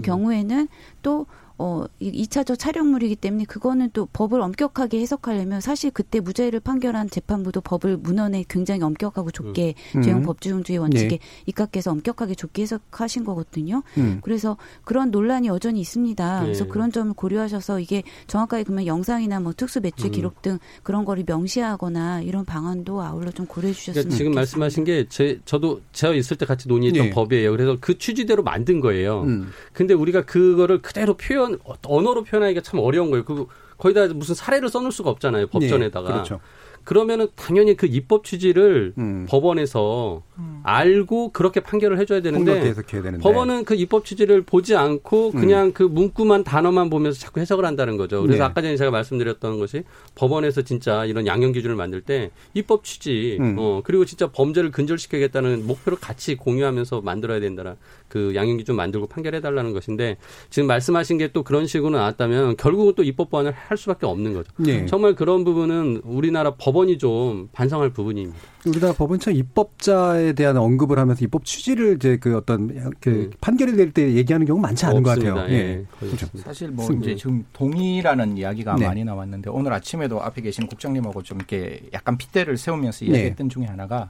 [0.04, 0.68] 경우에는
[1.02, 1.26] 또
[1.62, 7.60] 어, 이 2차적 촬영물이기 때문에 그거는 또 법을 엄격하게 해석하려면 사실 그때 무죄를 판결한 재판부도
[7.60, 10.00] 법을 문헌에 굉장히 엄격하고 좁게 음.
[10.00, 11.18] 죄형 법주의주의 원칙에 네.
[11.44, 13.82] 입각해서 엄격하게 좁게 해석하신 거거든요.
[13.98, 14.20] 음.
[14.22, 16.40] 그래서 그런 논란이 여전히 있습니다.
[16.40, 16.68] 그래서 예.
[16.68, 20.12] 그런 점을 고려하셔서 이게 정확하게 그러면 영상이나 뭐 특수 매출 음.
[20.12, 24.40] 기록 등 그런 거를 명시하거나 이런 방안도 아울러 좀 고려해 주셨으면 그러니까 지금 좋겠습니다.
[24.40, 27.10] 말씀하신 게 제, 저도 제가 있을 때 같이 논의했던 예.
[27.10, 27.50] 법이에요.
[27.50, 29.24] 그래서 그 취지대로 만든 거예요.
[29.24, 29.50] 음.
[29.74, 31.49] 근데 우리가 그거를 그대로 표현
[31.84, 33.24] 언어로 표현하기가 참 어려운 거예요.
[33.24, 33.46] 그
[33.78, 35.48] 거기다 무슨 사례를 써놓을 수가 없잖아요.
[35.48, 36.08] 법전에다가.
[36.08, 36.40] 예, 그렇죠.
[36.84, 39.26] 그러면은 당연히 그 입법 취지를 음.
[39.28, 40.22] 법원에서
[40.62, 43.22] 알고 그렇게 판결을 해줘야 되는데 해석해야 되는데.
[43.22, 48.22] 법원은 그 입법 취지를 보지 않고 그냥 그 문구만 단어만 보면서 자꾸 해석을 한다는 거죠.
[48.22, 48.44] 그래서 네.
[48.44, 49.84] 아까 전에 제가 말씀드렸던 것이
[50.14, 53.56] 법원에서 진짜 이런 양형 기준을 만들 때 입법 취지, 음.
[53.58, 57.76] 어 그리고 진짜 범죄를 근절시키겠다는 목표를 같이 공유하면서 만들어야 된다는
[58.10, 60.18] 그 양형 기준 만들고 판결해 달라는 것인데
[60.50, 64.50] 지금 말씀하신 게 또 그런 식으로 나왔다면 결국은 또 입법 보완을 할 수밖에 없는 거죠.
[64.66, 64.84] 예.
[64.86, 68.36] 정말 그런 부분은 우리나라 법원이 좀 반성할 부분입니다.
[68.66, 73.30] 우리나라 법은 참 입법자에 대한 언급을 하면서 입법 취지를 이제 그 어떤 그 음.
[73.40, 75.34] 판결이 될 때 얘기하는 경우 많지 않은 것 없습니다.
[75.34, 75.54] 같아요.
[75.54, 76.26] 예, 거의 그렇죠.
[76.38, 77.04] 사실 뭐 승부.
[77.04, 78.86] 이제 지금 동의라는 이야기가 네.
[78.86, 83.12] 많이 나왔는데 오늘 아침에도 앞에 계신 국장님하고 좀 이렇게 약간 핏대를 세우면서 네.
[83.12, 84.08] 이야기했던 중에 하나가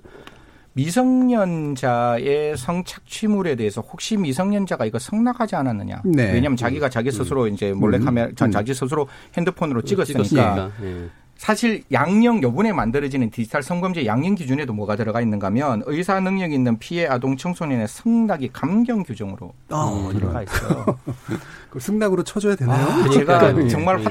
[0.73, 6.03] 미성년자의 성착취물에 대해서 혹시 미성년자가 이거 성낙하지 않았느냐?
[6.05, 6.33] 네.
[6.33, 8.51] 왜냐하면 자기가 자기 스스로 이제 몰래카메라 음.
[8.51, 10.73] 자기 스스로 핸드폰으로 찍었으니까 찍었으니까.
[10.83, 11.09] 예.
[11.37, 16.79] 사실 양형 요번에 만들어지는 디지털 성범죄 양형 기준에도 뭐가 들어가 있는가 하면 의사 능력 있는
[16.79, 20.99] 피해 아동 청소년의 승낙이 감경 규정으로 아, 들어가 있어요.
[21.71, 22.87] 그 승낙으로 쳐줘야 되나요?
[22.87, 24.11] 아, 제가 정말 화,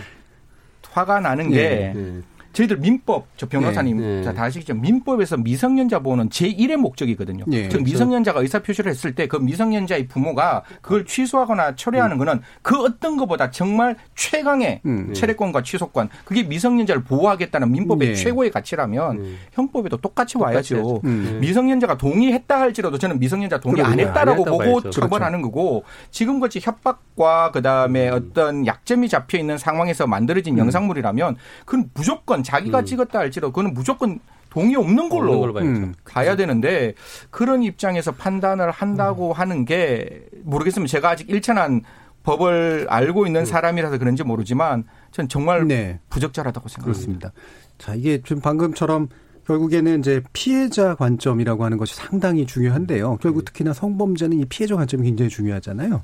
[0.89, 2.21] 화가 나는 게 네.
[2.53, 4.33] 저희들 민법 저 변호사님 네, 네.
[4.33, 7.45] 다 아시겠죠 민법에서 미성년자 보호는 제1의 목적이거든요.
[7.47, 12.81] 네, 즉 미성년자가 의사 표시를 했을 때 그 미성년자의 부모가 그걸 취소하거나 철회하는 거는 그
[12.83, 15.13] 어떤 것보다 정말 최강의 음.
[15.13, 18.15] 철회권과 취소권 그게 미성년자를 보호하겠다는 민법의 네.
[18.15, 19.33] 최고의 가치라면 네.
[19.53, 20.75] 형법에도 똑같이 와야죠.
[20.75, 21.01] 해야죠.
[21.05, 21.37] 음.
[21.41, 23.99] 미성년자가 동의했다 할지라도 저는 미성년자 동의 안.
[23.99, 24.89] 했다라고 안 보고 봐야죠.
[24.89, 31.35] 처벌하는 거고 지금같이 협박과 그다음에 어떤 약점이 잡혀 있는 상황에서 만들어진 영상물이라면
[31.65, 34.19] 그건 무조건 자기가 찍었다 할지라도 그거는 무조건
[34.49, 35.69] 동의 없는 걸로 없는 걸로 봐야죠.
[35.69, 35.93] 음.
[36.03, 36.95] 가야 되는데
[37.29, 41.83] 그런 입장에서 판단을 한다고 하는 게 모르겠으면 제가 아직 일천한
[42.23, 45.99] 법을 알고 있는 사람이라서 그런지 모르지만 전 정말 네.
[46.09, 47.01] 부적절하다고 생각합니다.
[47.01, 47.31] 그렇습니다.
[47.77, 49.07] 자, 이게 지금 방금처럼
[49.47, 53.17] 결국에는 이제 피해자 관점이라고 하는 것이 상당히 중요한데요.
[53.17, 56.03] 결국 특히나 성범죄는 이 피해자 관점이 굉장히 중요하잖아요.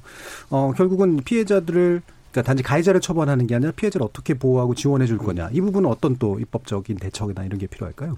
[0.49, 2.01] 어, 결국은 피해자들을
[2.35, 5.51] 그러니까 단지 가해자를 처벌하는 게 아니라 피해자를 어떻게 보호하고 지원해 줄 거냐.
[5.53, 8.17] 이 부분은 어떤 또 입법적인 대책이나 이런 게 필요할까요?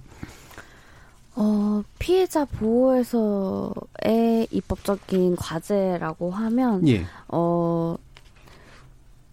[1.35, 7.05] 어, 피해자 보호에서의 입법적인 과제라고 하면 예.
[7.27, 7.95] 어,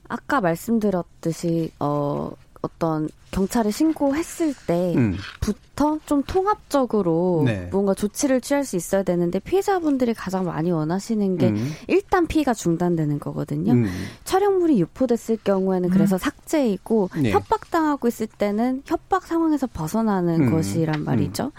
[0.07, 7.69] 아까 말씀드렸듯이 어, 어떤 경찰에 신고했을 때부터 좀 통합적으로 네.
[7.73, 11.73] 뭔가 조치를 취할 수 있어야 되는데 피해자분들이 가장 많이 원하시는 게 음.
[11.89, 13.73] 일단 피해가 중단되는 거거든요.
[13.73, 13.91] 음.
[14.23, 17.33] 촬영물이 유포됐을 경우에는 그래서 삭제이고 네.
[17.33, 20.51] 협박당하고 있을 때는 협박 상황에서 벗어나는 음.
[20.53, 21.51] 것이란 말이죠.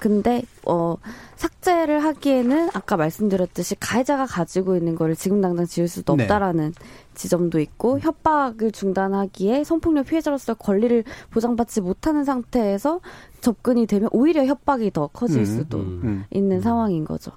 [0.00, 0.96] 근데 어
[1.36, 6.24] 삭제를 하기에는 아까 말씀드렸듯이 가해자가 가지고 있는 거를 지금 당장 지울 수도 네.
[6.24, 6.72] 없다라는
[7.14, 13.00] 지점도 있고 협박을 중단하기에 성폭력 피해자로서 권리를 보장받지 못하는 상태에서
[13.40, 15.44] 접근이 되면 오히려 협박이 더 커질 음.
[15.44, 16.24] 수도 음.
[16.30, 17.32] 있는 상황인 거죠.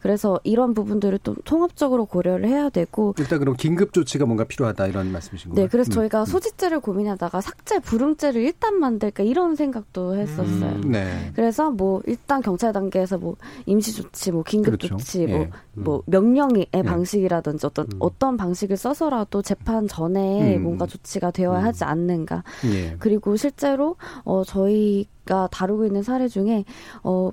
[0.00, 5.12] 그래서 이런 부분들을 좀 통합적으로 고려를 해야 되고 일단 그럼 긴급 조치가 뭔가 필요하다 이런
[5.12, 5.62] 말씀이신 거예요?
[5.66, 5.92] 네, 그래서 음.
[5.92, 10.80] 저희가 소지죄를 고민하다가 삭제 불응죄를 일단 만들까 이런 생각도 했었어요.
[10.84, 10.90] 음.
[10.90, 11.30] 네.
[11.34, 14.96] 그래서 뭐 일단 경찰 단계에서 뭐 임시 조치, 뭐 긴급 그렇죠.
[14.96, 15.26] 조치, 예.
[15.26, 16.82] 뭐, 뭐 명령의 예.
[16.82, 20.62] 방식이라든지 어떤 어떤 방식을 써서라도 재판 전에 음.
[20.62, 22.42] 뭔가 조치가 되어야 하지 않는가.
[22.72, 22.96] 예.
[22.98, 26.64] 그리고 실제로 어 저희가 다루고 있는 사례 중에
[27.02, 27.30] 어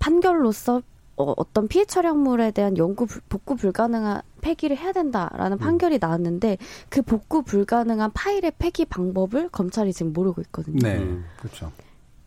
[0.00, 0.82] 판결로서
[1.18, 6.58] 어, 어떤 피해 촬영물에 대한 연구 불- 복구 불가능한 폐기를 해야 된다라는 판결이 나왔는데
[6.90, 10.78] 그 복구 불가능한 파일의 폐기 방법을 검찰이 지금 모르고 있거든요.
[10.82, 10.98] 네.
[10.98, 11.24] 음.
[11.38, 11.72] 그렇죠.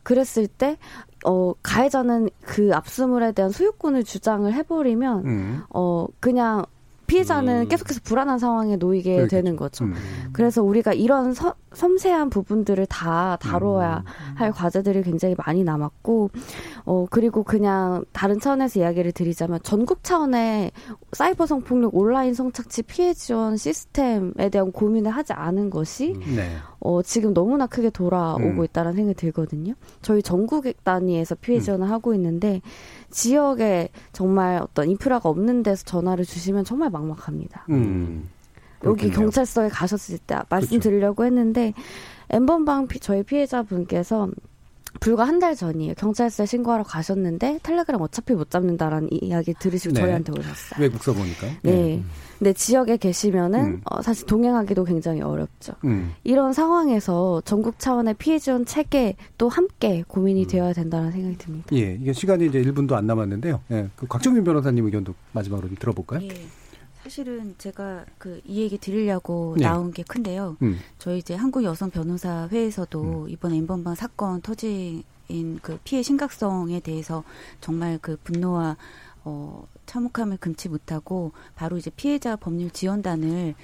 [0.01, 0.77] 그랬을 때
[1.25, 5.61] 어, 가해자는 그 압수물에 대한 소유권을 주장을 해버리면 음.
[5.69, 6.65] 어 그냥
[7.07, 7.67] 피해자는 음.
[7.67, 9.35] 계속해서 불안한 상황에 놓이게 그러겠죠.
[9.35, 9.85] 되는 거죠.
[9.85, 9.95] 음.
[10.31, 14.03] 그래서 우리가 이런 서, 섬세한 부분들을 다 다뤄야
[14.35, 16.31] 할 과제들이 굉장히 많이 남았고,
[16.85, 20.71] 어, 그리고 그냥 다른 차원에서 이야기를 드리자면 전국 차원의
[21.13, 26.55] 사이버 성폭력 온라인 성착취 피해 지원 시스템에 대한 고민을 하지 않은 것이 네.
[26.79, 28.63] 어, 지금 너무나 크게 돌아오고 음.
[28.63, 29.73] 있다는 생각이 들거든요.
[30.01, 32.61] 저희 전국 단위에서 피해 지원을 하고 있는데
[33.09, 37.65] 지역에 정말 어떤 인프라가 없는 데서 전화를 주시면 정말 막막합니다.
[37.69, 38.29] 음.
[38.85, 39.19] 여기 그렇겠네요.
[39.19, 41.73] 경찰서에 가셨을 때 말씀드리려고 했는데
[42.29, 44.29] 엠번방 피- 저희 피해자분께서
[44.99, 45.93] 불과 한 달 전이에요.
[45.95, 50.01] 경찰서에 신고하러 가셨는데 텔레그램 어차피 못 잡는다라는 이- 이야기 들으시고 네.
[50.01, 50.79] 저희한테 오셨어요.
[50.81, 51.47] 외국서 보니까.
[51.61, 52.01] 네.
[52.39, 53.81] 근데 지역에 계시면은 음.
[53.85, 55.73] 어, 사실 동행하기도 굉장히 어렵죠.
[55.85, 56.13] 음.
[56.23, 61.67] 이런 상황에서 전국 차원의 피해 지원 체계 또 함께 고민이 되어야 된다는 생각이 듭니다.
[61.73, 63.61] 예, 이게 시간이 이제 1분도 안 남았는데요.
[63.71, 66.21] 예, 그 곽정민 변호사님 의견도 마지막으로 좀 들어볼까요?
[66.23, 66.29] 예.
[67.09, 69.63] 사실은 제가 그 이 얘기 드리려고 네.
[69.65, 70.57] 나온 게 큰데요.
[70.61, 70.77] 음.
[70.99, 75.03] 저희 이제 한국 여성 변호사 회에서도 이번 엠번방 사건 터진
[75.63, 77.23] 그 피해 심각성에 대해서
[77.61, 78.77] 정말 그 분노와
[79.25, 83.55] 어 참혹함을 금치 못하고 바로 이제 피해자 법률 지원단을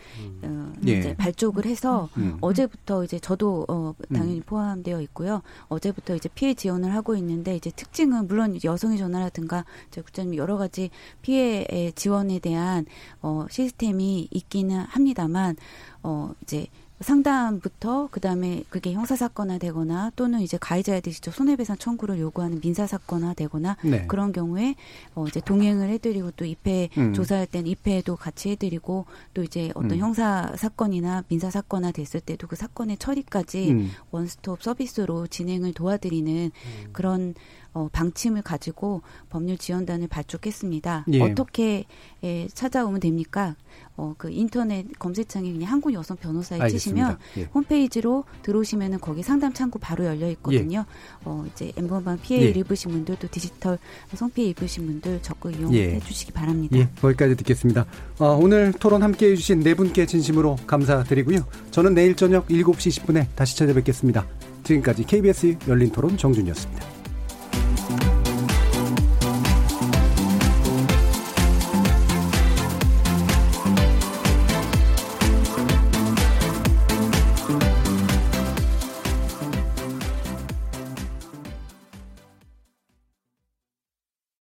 [0.41, 0.97] 어, 예.
[0.97, 2.39] 이제 발족을 해서 음.
[2.41, 5.43] 어제부터 이제 저도 어 당연히 포함되어 있고요.
[5.67, 10.89] 어제부터 이제 피해 지원을 하고 있는데 이제 특징은 물론 여성의 전화라든가 이제 국장님 여러 가지
[11.21, 12.88] 피해 지원에 대한
[13.21, 15.55] 어 시스템이 있기는 합니다만
[16.01, 16.67] 어 이제
[17.02, 22.88] 상담부터 그다음에 그게 형사 사건화 되거나 또는 이제 가해자에 대해 직접 손해배상 청구를 요구하는 민사
[22.88, 24.08] 사건화 되거나 네.
[24.08, 24.76] 그런 경우에
[25.14, 27.14] 어 이제 동행을 해드리고 또 입회 음.
[27.14, 29.98] 조사할 땐 입회도 같이 해드리고 또 이제 어떤 음.
[29.98, 33.91] 형사 사건이나 민사 사건화 됐을 때도 그 사건의 처리까지 음.
[34.12, 36.52] 원스톱 서비스로 진행을 도와드리는
[36.93, 37.34] 그런
[37.76, 41.05] 어, 방침을 가지고 법률 지원단을 발족했습니다.
[41.11, 41.21] 예.
[41.21, 41.84] 어떻게
[42.23, 43.57] 에, 찾아오면 됩니까?
[43.97, 47.17] 어, 그 인터넷 검색창에 그냥 한국 여성 변호사에 알겠습니다.
[47.17, 47.50] 치시면 예.
[47.54, 50.86] 홈페이지로 들어오시면은 거기 상담 창구 바로 열려 있거든요.
[51.25, 52.45] 어, 이제 엠번방 피해 예.
[52.47, 53.78] 를 입으신 분들 또 디지털
[54.13, 56.00] 성피해 입으신 분들 적극 이용해 예.
[56.00, 56.78] 주시기 바랍니다.
[56.78, 57.86] 예, 거기까지 듣겠습니다.
[58.20, 61.45] 어, 오늘 토론 함께 해주신 네 분께 진심으로 감사드리고요.
[61.71, 64.25] 저는 내일 저녁 7시 10분에 다시 찾아뵙겠습니다.
[64.63, 66.95] 지금까지 KBS 열린 토론 정준이었습니다.